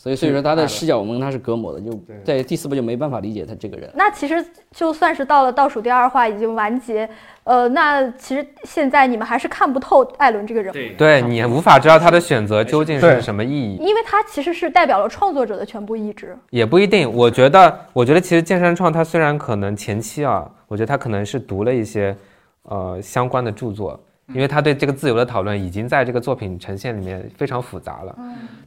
[0.06, 3.89] 所以所以说他的视角我们跟他是隔膜的，就在第四部就没办法理解他这个人。
[3.95, 7.10] 那其实就算是到了倒数第二话已经完结，
[7.43, 16.38] 呃，那其实现在你们还是看不透艾伦这个人物，对你无法知道他的选择究竟是什么意义，因为他其实是代表了创作者的全部意志。
[16.51, 17.12] 也不一定。
[17.12, 22.16] 我觉得，我觉得其实剑山创他虽然可能前期啊，我觉得他可能是读了一些
[22.62, 23.99] 呃相关的著作，
[24.34, 28.17] 因为他对这个自由的讨论已经在这个作品呈现里面非常复杂了。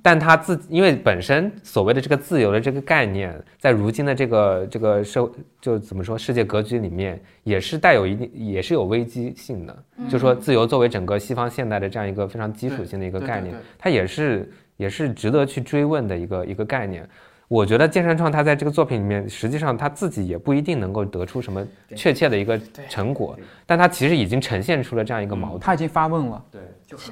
[0.00, 5.30] 但他自因为本身所谓的这个自由的这个概念，在如今的这个这个社
[5.60, 9.84] 就怎么说世界格局里面，也是带有一定也是有危机性的。
[10.08, 17.08] 就说自由作为整个西方现代的这样一个非常基础性的一个概念它也是也是值得去追问的一个一个概念。
[17.48, 23.34] 我觉得剑山创他在这个作品里面，实际上他自己也不一定能够得出什么确切的一个成果，
[23.64, 25.60] 但他其实已经呈现出了这样一个矛盾。
[25.60, 26.60] 他已经发问了，对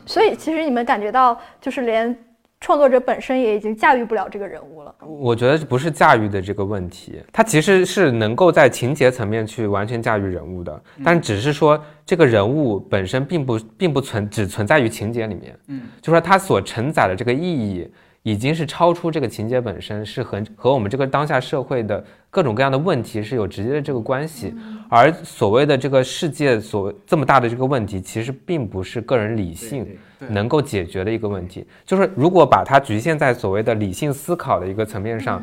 [0.05, 2.15] 所以其实你们感觉到，就是连
[2.61, 4.95] 创作者本身也已经驾驭不了这个人物了。
[5.01, 17.91] 我觉得不是驾驭的这个问题，他其实是能够在情节层面去完全驾驭人物的，但只是说这个人物本身并不并不存只存在于情节里面，嗯，就说他所承载的这个意义。
[18.27, 24.53] 已经是超出这个情节本身，是和和我们这个当下社会的各种各样的问题是有直接的这个关系，
[24.89, 29.87] 而所谓的这个世界所这么大的这个问题，其实并不是个人理性
[30.29, 31.65] 能够解决的一个问题。
[31.85, 35.41] 就是如果把它局限在所谓的理性思考的一个层面上，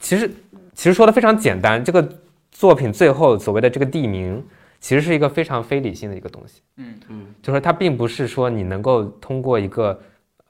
[0.00, 0.28] 其实
[0.72, 2.04] 其实说的非常简单，这个
[2.50, 4.44] 作品最后所谓的这个地名，
[4.80, 6.60] 其实是一个非常非理性的一个东西。
[6.78, 6.94] 嗯。
[7.08, 9.96] 嗯，就是它并不是说你能够通过一个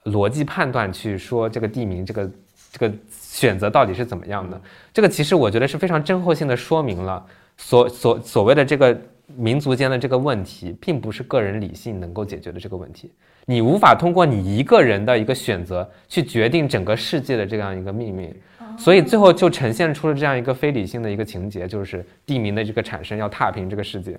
[0.05, 2.31] 逻辑判断去说这个地名这个
[2.73, 4.61] 这个选择到底是怎么样的。
[4.93, 7.25] 这个其实我觉得是非常真后性的说明了
[7.57, 8.99] 所所所谓的这个
[9.37, 13.11] 民族间的这个问题，并不是个人理性能够解决的这个问题。
[13.47, 18.35] 你无法通过你一个人的一个选择去决定整个世界的这样一个命运，
[18.79, 24.19] 所以最后就呈现出了这样一个非理性的一个情节，就是地名的这个产生要踏平这个世界。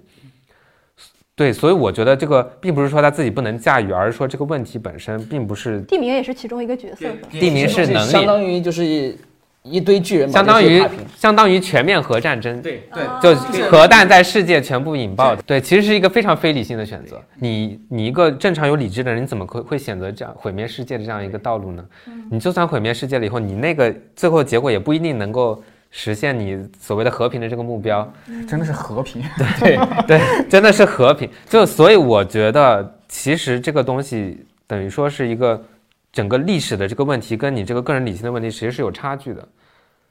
[1.36, 9.14] 对，所以我觉得这个并不是说他自己不能驾驭，而是说这个问题本身并不是地名也是其中一个角色，地名是能力，相当于就是
[9.64, 10.82] 一堆巨人相当于
[11.18, 12.62] 相当于全面核战争。
[12.62, 12.84] 对
[13.22, 17.22] 对就核弹在世界全部引爆的，对，其实是一个非常非理性的选择。
[17.40, 21.84] 你你一个正常有理智的人，你怎么会会选择这样毁灭世界的这样一个道路呢？
[22.32, 25.62] 你就算毁灭世界了以后，你那个最后结果也不一定能够
[25.98, 28.06] 实现你所谓的和平的这个目标。
[28.46, 29.24] 真的是和平。
[29.62, 30.20] 对对，
[30.50, 31.30] 真的是和平。
[31.48, 35.64] 就所以我觉得，其实这个东西等于说是一个
[36.12, 39.48] 整个历史的这个问题，跟你这个个人理性的问题其实是有差距的。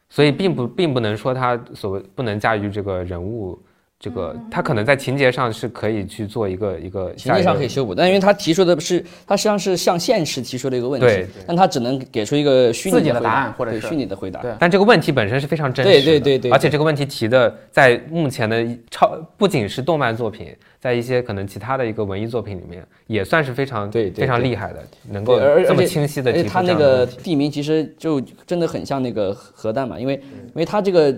[0.08, 3.60] 所以并不并不能说他所谓不能驾驭这个人物，
[4.04, 14.42] 这个他可能在情节上是可以去做一个一个情节上可以修补，但因为他提出的是，他实际上是向现实提出的一个问题，对但他只能给出一个虚拟的答答案或者虚拟的回答。
[14.42, 14.52] 对。
[14.60, 16.50] 但这个问题本身是非常真实的，对对对对。
[16.50, 26.74] 而且这个问题提的在目前的超不仅是动漫作品，在一些可能其他的一个文艺作品里面，也算是非常对对非常厉害的，能够这么清晰的他那。
[26.74, 31.14] 个地名其实就真的很像那个核弹嘛，因为因为他这个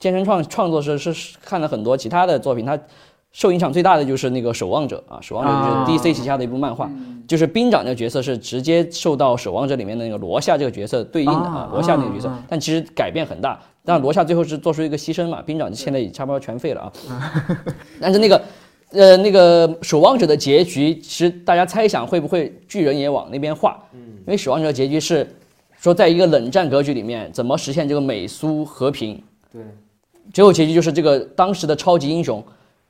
[0.00, 2.76] 健身创创作是是看了很多其他的作品，他
[3.32, 6.90] 受影响最大的就是那个守望者啊，守望者啊就是 DC 旗下的一部漫画，
[7.28, 13.60] 就是兵长这个角色是直接受到守望者里面的那个罗夏这个角色对应的啊啊，罗夏那个角色啊，但其实改变很大。
[13.84, 16.92] 但罗夏最后是做出一个牺牲嘛，兵长现在也差不多全废了啊。
[18.00, 18.42] 但是那个
[18.92, 23.78] 呃那个守望者的结局，其实大家猜想会不会巨人也往那边画？
[23.92, 25.26] 因为守望者的结局是
[25.78, 29.22] 说，在一个冷战格局里面，怎么实现这个美苏和平？
[29.52, 29.62] 对，
[30.32, 32.42] 最后结局就是这个当时的超级英雄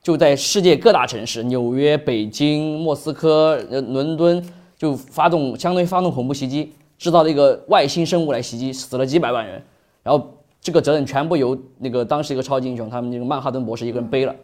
[0.02, 4.42] 就在世界各大城市，纽约、北京、莫斯科、呃伦敦，
[4.76, 9.62] 就发动相当于发动恐怖袭击，制造了一个外星生物来袭击，死了几百万人，
[10.02, 14.34] 然后这个责任全部由那个当时一个超级英雄，他们那个曼哈顿博士一个人背了，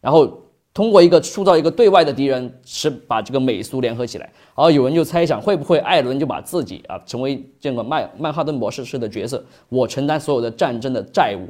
[0.00, 0.40] 然后
[0.74, 4.24] 通过一个塑造一个对外的敌人，是把这个美苏联合起来。
[4.54, 11.48] 然后有人就猜想，会不会艾伦就把自己啊成为这个曼曼哈顿博士式的角色，我承担所有的战争的债务，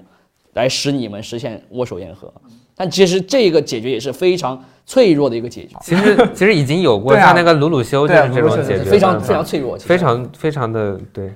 [0.58, 2.32] 来使你们实现握手言和。
[2.74, 11.32] 但其实这个解决也是非常脆弱的一个解决，其实 其实已经有过，像那个鲁鲁修就对啊是这种解决非常非常脆弱，非常非常的对，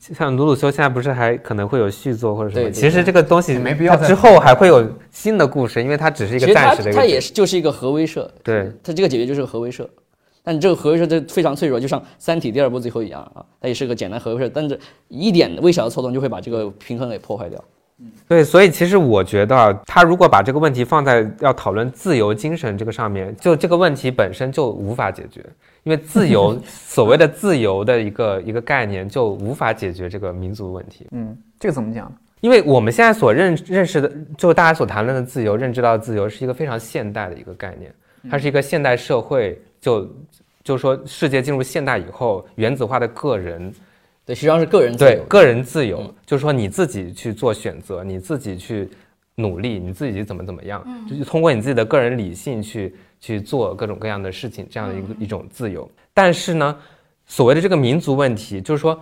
[0.00, 2.70] 像鲁鲁修现在不是还可能会有续作或者什么？
[2.70, 8.72] 其实这个东西没必要之后还会有新的故事，因为它只是一个其实它暂时的一个解它也是就是一个核威慑，对。
[8.82, 9.86] 它这个解决就是个核威慑。
[10.42, 17.62] 但这个核威慑这非常脆弱，就像《三体》第二部最后一样啊，它也是个简单核威慑，但是一点微小的错动就会把这个平衡给破坏掉。
[18.28, 25.44] 对，所以其实我觉得啊，他如果把这个问题放在要讨论自由精神这个上面，就这个问题本身就无法解决，
[25.84, 31.06] 因为自由 所谓的自由的一个一个概念就无法解决这个民族问题。
[31.12, 32.12] 嗯，这个怎么讲？
[32.42, 37.90] 因为我们现在所认认识的，就大家所谈论的自由、认知到的自由，是一个非常现代的一个概念，
[38.30, 40.06] 它是一个现代社会就
[40.62, 43.72] 就是说世界进入现代以后，原子化的个人
[44.26, 45.10] 对，实际上是个人自由。
[45.10, 48.88] 对个人自由，嗯就是说你自己去做选择，你自己去
[49.36, 55.88] 努力，你自己怎么怎么样，就是通过你自己的个人理性去去做各种各样的事情，这样的一个、一种自由。
[56.12, 56.76] 但是呢，
[57.24, 59.00] 所谓的这个民族问题，就是说，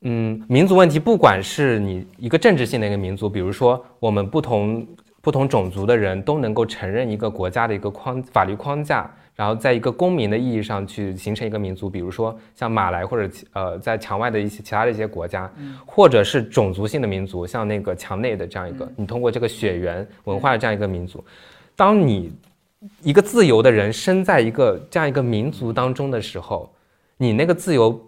[0.00, 4.86] 嗯，民族问题，不管是你一个政治性的一个民族，比如说我们不同
[5.20, 15.52] 不同种族的人都能够承认一个国家的一个框法律框架，然后在一个公民的意义上去形成一个民族，比如说像马来或者呃在墙外的一些其他的一些国家，
[15.84, 21.24] 或者是种族性的民族，像那个墙内的这样一个，你通过这个血缘文化的这样一个民族，
[21.74, 22.32] 当你
[23.02, 26.72] 一个自由的人身在一个这样一个民族当中的时候，
[27.16, 28.00] 你那个自由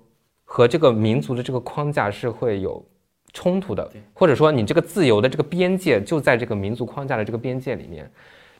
[0.44, 2.84] 和这个民族的这个框架是会有
[3.32, 8.08] 冲突的，或者说你这个自由的这个边界就在这个民族框架的这个边界里面，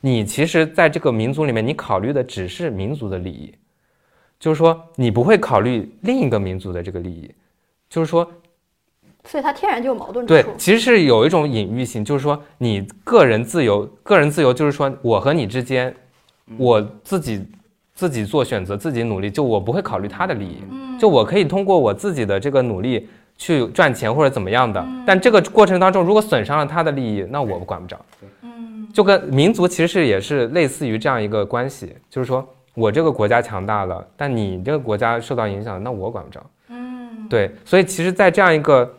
[0.07, 3.53] 你其实在这个民族里面，你考虑的只是民族的利益，
[4.39, 7.29] 就是说你不会考虑另一个民族的这个利益，
[7.91, 8.25] 就是说
[9.25, 10.49] 所以它天然就有矛盾之处，。
[10.49, 15.93] 对其实是有一种隐喻性，就是说你个人自由，个人自由就是说我和你之间，
[16.57, 17.45] 我自己
[17.93, 20.63] 自己做选择，自己努力，就我不会考虑他的利益，
[21.01, 27.99] 就我可以通过我自己的这个努力去赚钱或者怎么样的，但这个过程当中如果损伤了他的利益，那我管不着。
[28.97, 32.43] 就跟民族其实是也是类似于这样一个关系，就是说
[32.73, 36.43] 我这个国家强大了，但你这个国家受到影响，那我管不着。
[36.69, 38.91] 嗯，对，所以其实，在这样一个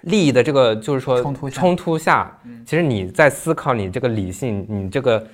[0.00, 5.24] 利益的这个就是说冲突下冲突下，其实你在思考你这个理性，你这个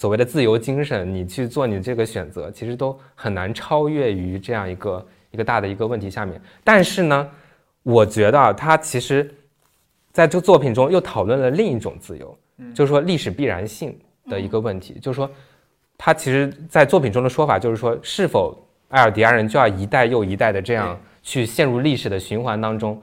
[0.00, 6.42] 所谓的自由精神，你去做你这个选择，其实都很难超越于这样一个一个大的一个问题下面。
[6.64, 7.30] 但是呢，
[7.84, 9.32] 我觉得啊，他其实
[10.10, 12.36] 在这个作品中又讨论了另一种自由，
[12.74, 13.96] 就是说历史必然性
[14.28, 15.30] 的一个问题，就是说
[15.98, 18.56] 他其实，在作品中的说法就是说，是否
[18.88, 23.00] 艾尔迪亚人就要一代又一代的这样去陷入历史的循环当中？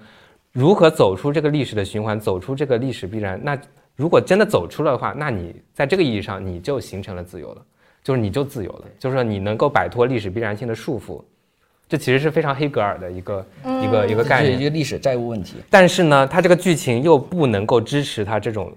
[0.52, 3.40] 如何走出这个历史的循环，走出这个历史必然？
[3.44, 3.58] 那
[3.96, 7.62] 如果真的走出了的话，那你在这个意义上你就形成了自由了，
[8.04, 11.22] 就是你就自由了，就是说你能够摆脱历史必然性的束缚。
[11.88, 15.58] 这其实是非常黑格尔的一个一个一个概念，一个历史债务问题。
[15.70, 18.74] 但是呢，他这个剧情又不能够支持他这种。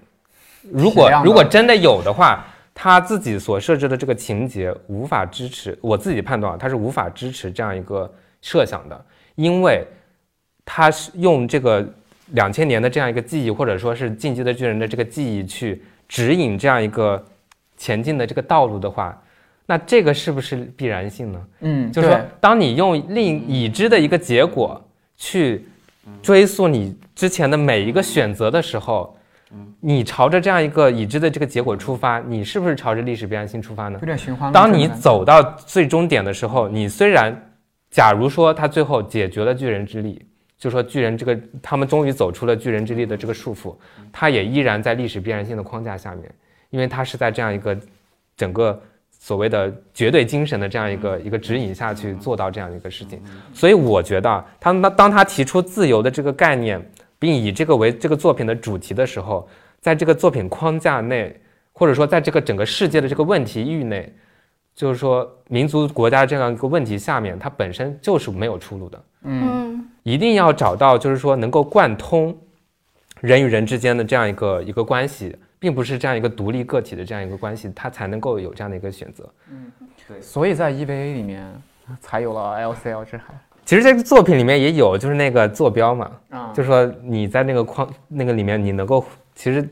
[0.73, 5.79] 如果如果真的有的话，他自己所设置的这个情节无法支持。
[5.81, 8.13] 我自己判断，他是无法支持这样一个
[8.43, 9.05] 设想的，
[9.37, 9.87] 因为
[10.65, 11.87] 他是用这个
[12.33, 17.25] 两千年的这样一个记忆，或者说是进击的巨人的这个记忆去指引这样一个
[17.77, 19.21] 前进的这个道路的话。
[19.67, 21.47] 那这个是不是必然性呢？
[21.61, 24.83] 嗯，就是说，当你用另已知的一个结果
[25.17, 25.67] 去
[26.21, 29.17] 追溯你之前的每一个选择的时候，
[29.81, 33.99] 你朝着这样一个已知的这个结果出发，你是不是朝着历史必然性出发呢？
[34.01, 34.53] 有点循环。
[34.53, 37.35] 当你走到最终点的时候，你虽然，
[37.91, 40.25] 假如说他最后解决了巨人之力，
[40.59, 43.75] 就说巨人这个他们终于走出了巨人之力的这个束缚，
[44.13, 46.31] 他也依然在历史必然性的框架下面，
[46.71, 47.77] 因为他是在这样一个
[48.37, 48.81] 整个。
[49.17, 53.19] 所谓的绝对精神的这样一个一个指引下去做到这样一个事情，
[53.55, 56.79] 所以我觉得他当当他提出自由的这个概念，
[57.19, 59.49] 并以这个为这个作品的主题的时候，
[59.81, 61.35] 在这个作品框架内，
[61.73, 64.13] 或者说在这个整个世界的这个问题域内，
[64.75, 69.05] 就是说民族国家这样一个问题下面，它本身就是没有出路的。
[69.23, 72.37] 嗯，一定要找到就是说能够贯通
[73.21, 75.37] 人与人之间的这样一个一个关系。
[75.57, 79.27] 并不是这样一个独立个体的这样一个关系，它才能够有这样的一个选择。
[79.51, 79.73] 嗯，
[80.07, 80.21] 对。
[80.21, 81.51] 所以在 EVA 里面
[82.03, 83.33] 才有了 LCL 之海。
[83.65, 89.05] 其实这个作品里面也有，就是那个坐标嘛，啊，就是说你在那个框那个里面，你能够
[89.35, 89.69] 其实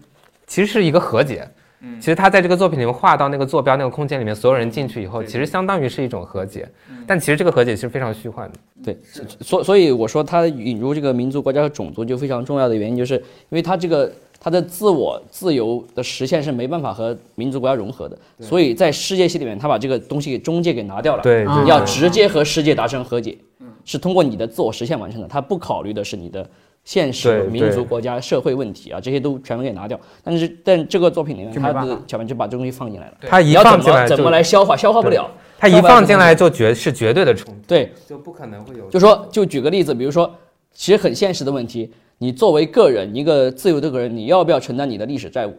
[0.47, 1.47] 其实是一个和解。
[1.83, 6.68] 嗯，其实他在这个作品里面画到那个坐标那个空间里面，所有人进去以后，其实相当于是一种和解。
[7.07, 8.59] 但其实这个和解是非常虚幻的。
[8.85, 8.99] 对，
[9.41, 14.11] 所所以我说他引入这个民族、国家和种族就非常重要的原因，就是因为他这个。
[14.45, 21.22] 他的自我自由的实现是没办法和民族国家融合的，所以在世界系里面，他把这个东西给中介给拿掉了。
[21.22, 23.39] 对，要直接和世界达成和解，
[23.85, 25.28] 是通过你的自我实现完成的。
[25.28, 26.45] 他不考虑的是你的
[26.85, 29.99] 现实、民族国家、社会问题啊，这些都全部给拿掉。
[30.22, 33.14] 但是，但这个作品里面，他的小明就把这东西放进来了。
[33.22, 34.76] 他一放进来，怎么来消化？
[34.76, 35.30] 消化不了。
[35.59, 37.61] 他一放进来就绝是绝对的冲突。
[37.68, 38.89] 对，就不可能会有。
[38.91, 40.28] 就说，就举个例子，比如说，
[40.72, 41.93] 其实很现实的问题。
[42.18, 45.55] 你作为个人，一个自由的个人，你要不要承担你的历史债务？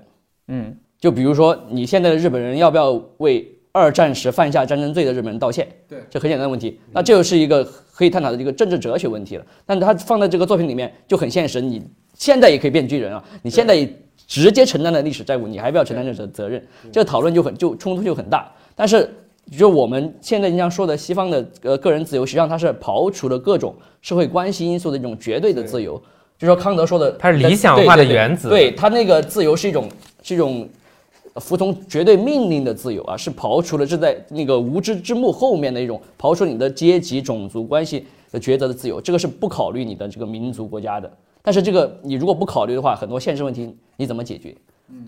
[0.50, 5.68] 嗯，就比如说，你现在的日本人要不要为二战时犯下战争罪的日本人道歉？
[5.90, 6.80] 对，这很简单的问题。
[6.92, 9.46] 那这就是一个可以探讨的一个政治哲学问题了。
[9.66, 13.76] 但他放在这个作品里面就很现实，你现在也可以变巨人啊，你现在
[14.28, 16.64] 直接承担了历史债务，你还不要承担这责责任？
[16.92, 18.48] 这个讨论就很就冲突就很大。
[18.76, 19.10] 但是，
[19.58, 26.00] 就我们现在经常说的西方的呃个人自由，实际上它是刨除了各种社会关系因素的一种绝对的自由。
[26.38, 29.90] 就说康德说的，它是理想化的原则，对他那个自由是一种
[30.22, 30.70] 是一种
[31.36, 41.12] 服从绝对命令的自由啊，是刨除了这在那个无知之幕后面的一种刨除你的阶级种族关系的抉择的自由，这个是不考虑你的这个民族国家的。
[41.42, 44.56] 但是这个你如果不考虑的话，很多现实问题你怎么解决？
[44.90, 45.08] 嗯，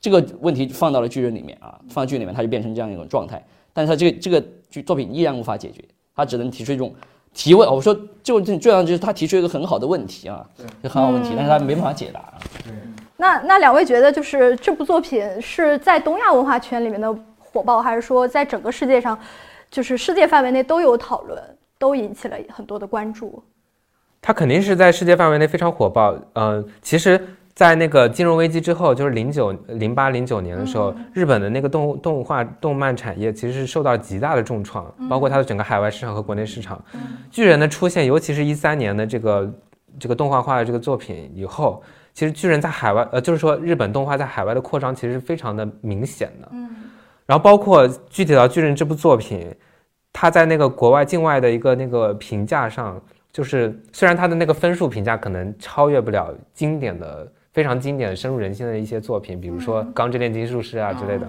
[0.00, 3.44] 这个问题放到了巨人里面啊，放到剧里面，它就变成这样一种状态。
[3.72, 6.94] 但是它这个这个剧作品依然无法解决，它只能提出一种。
[7.38, 10.42] 提问，我说就这这样，就是他提出一个很好的问题啊，
[10.82, 12.32] 就很好问题，但是他没办法解答。
[12.64, 12.72] 对，
[13.16, 19.18] 那那两位觉得，就是这部作品是在东亚文化圈里面的火爆，还是说在整个世界上，
[19.70, 21.42] 就是世界范围内都有讨论，
[21.78, 23.42] 都引起了很多的关注？
[24.20, 26.16] 它肯定是在世界范围内非常火爆。
[26.34, 27.20] 嗯，其实。
[27.56, 36.78] 在那个金融危机之后，就是零九、零八、零九年的时候，日本的那个动动画、动漫产业其实是受到极大的重创，包括它的整个海外市场和国内市场。
[37.30, 39.50] 巨人的出现，尤其是一三年的这个
[39.98, 41.82] 这个动画化的这个作品以后，
[42.16, 46.48] 其实巨人在海外，呃，就是说日本动画在海外的扩张其实是非常的明显的。
[46.50, 46.68] 嗯，
[47.26, 49.54] 然后包括具体到巨人这部作品，
[50.14, 52.98] 它在那个国外境外的一个那个评价上，
[53.30, 57.30] 就是虽然它的那个分数评价可能超越不了经典的。
[57.52, 61.26] 非常经典、深入人心的一些作品，比如说《钢之炼金术师》啊之类的，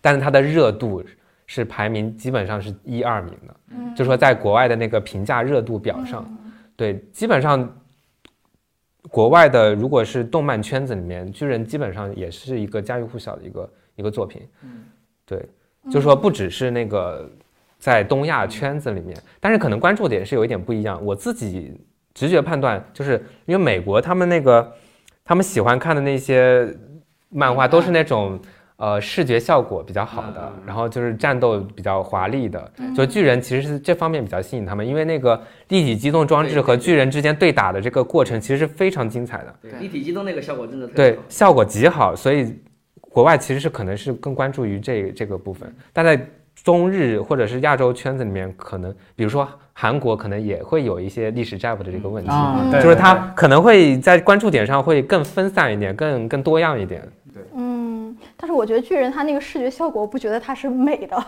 [0.00, 1.02] 但是它的热度
[1.44, 6.24] 是排名基本上是一二名的，就说在国外的那个评价热度表上，
[6.76, 7.68] 对，基本上
[9.10, 14.42] 国外的如果是动漫圈子里面，巨人基本上也是一个家喻户晓的一个一个作品，
[15.24, 15.48] 对，
[15.90, 17.30] 就说不只是那个
[17.78, 21.04] 在东亚圈子里面，但是可能关注点是有一点不一样。
[21.04, 21.78] 我自己
[22.12, 24.72] 直觉判断，就是因为美国他们那个。
[25.26, 26.68] 他们喜欢看的那些
[27.30, 28.38] 漫画都是那种，
[28.76, 32.72] 呃视觉效果比较好的，然后就是战斗比较华丽的。
[32.94, 39.54] 就巨人其实是这方面比较吸引他们，因为那个立体机动装置和巨人之间对打的这个过程其实是非常精彩的。
[39.62, 42.54] 对，立体机动那个效果真的特别对好，效果极好，所以
[43.00, 46.20] 国外其实是可能是更关注于这这个部分，但在
[46.62, 52.30] 中日或者是亚洲圈子里面，可能比如说韩国可能也会有一些历史债务的这个问题，
[52.72, 57.02] 就是对它可能会在关注点上会更分散一点，更更多样一点。
[57.32, 57.42] 对。
[57.56, 57.73] 嗯，
[58.36, 61.24] 但是我觉得巨人他那个视觉效果，我不觉得它是美的。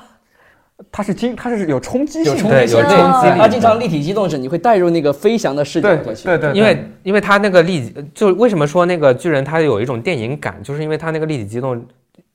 [0.93, 6.25] 它是惊，它是有冲击性，有冲击对有性冲击力它经常立体机动时，你会带入那个飞翔的视角对过去。
[6.25, 11.83] 对对，因为因为它那个立，就为什么说那个巨人它有一种电影感，就是因为它那个立体机动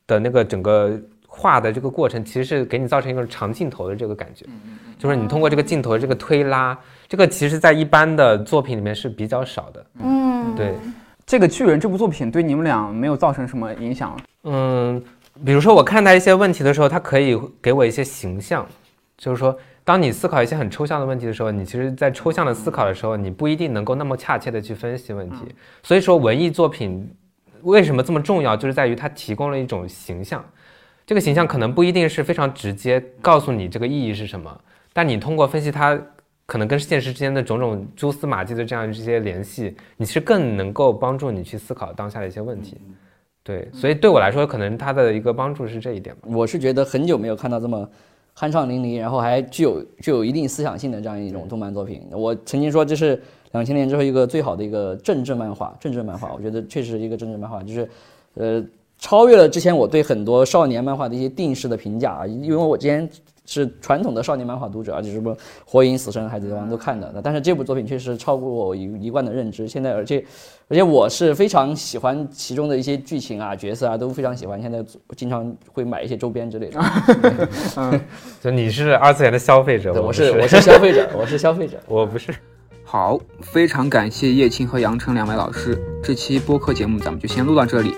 [0.07, 4.43] 的那个整个画的这个过程，其实是给你造成一个长镜头的这个感觉，
[4.97, 6.75] 就是你通过这个镜头的这个推拉，
[7.07, 9.85] 这个其实在一般的作品里面是比较少的。
[9.99, 10.73] 嗯，对，
[11.31, 14.19] 这个巨人这部作品对你们俩没有造成什么影响？
[14.43, 15.01] 嗯，
[15.45, 18.67] 比如说我看待一些问题的时候，它可以给我一些形象，
[19.17, 25.37] 就是说，当你思考一些很抽象的问题的时候，你其实，在抽象的思考的时候，你不一定能够那么恰切的去分析问题。
[25.83, 27.09] 所以说，文艺作品
[27.61, 30.43] 为什么这么重要，就是在于它提供了一种形象。
[31.05, 34.53] 这个形象可能不一定是非常直接告诉你这个意义是什么，
[34.91, 35.97] 但你通过分析它
[36.51, 42.75] 可能跟现实之间的种种蛛丝马迹的这样这些联系，你是更能够帮助你去思考当下的一些问题。
[43.41, 46.23] 对，所以对我来说，可能它的一个帮助是这一点吧。
[46.25, 47.89] 我是觉得很久没有看到这么
[48.37, 52.05] 酣畅淋漓，然后还具有具有一定思想性的这样一种动漫作品。
[52.11, 53.17] 我曾经说这是
[53.53, 57.89] 两千年之后一个最好的一个政治漫画，政治漫画，我觉得确实是一个政治漫画，就是
[58.33, 58.61] 呃
[58.97, 63.09] 超越了之前我对很多少年漫画的一些定式的评价啊，因为我之前
[63.45, 65.35] 是传统的少年漫画读者啊，就是什么
[65.65, 69.67] 火影、死神、海贼王都看的，但是这部作品确实超过我一一贯的认知。
[69.67, 70.23] 现在而且
[70.67, 74.61] 而且我是非常喜欢其中的一些剧情啊、角色啊，都非常喜欢。
[74.61, 74.83] 现在
[75.17, 76.79] 经常会买一些周边之类的。
[77.77, 77.99] 嗯
[78.41, 81.77] 就你是二次元的消费者，我是我是消费者，我是消费者。
[81.89, 82.33] 我不是。
[82.83, 85.77] 好，非常感谢叶青和杨晨两位老师。
[86.03, 87.93] 这期播客节目咱们就先录到这里。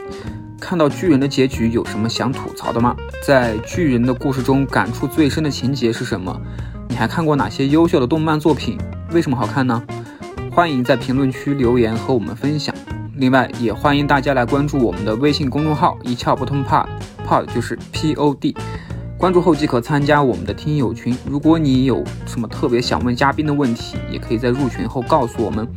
[0.64, 2.96] 看到巨人的结局有什么想吐槽的吗？
[3.22, 6.40] 在巨人的故事中感触最深的情节是什么？
[6.88, 8.78] 你还看过哪些优秀的动漫作品？
[9.12, 9.84] 为什么好看呢？
[10.50, 12.74] 欢迎在评论区留言和我们分享。
[13.18, 18.56] 另外，也欢迎大家来关注我们的微信公众号“一窍不通 pod”，pod 就是 P O D。
[19.18, 21.16] 关注后即可参加我们的听友群。
[21.30, 25.68] 如果你有什么特别想问嘉宾的问题，也可以在入群后告诉我们，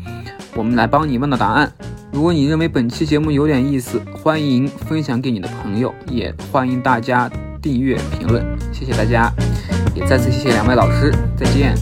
[0.57, 1.71] 我们来帮你问到答案。
[2.11, 7.31] 如果你认为本期节目有点意思，欢迎分享给你的朋友，也欢迎大家
[7.61, 8.43] 订阅评论，
[8.73, 9.31] 谢谢大家，
[9.95, 11.77] 也再次谢谢两位老师，再见。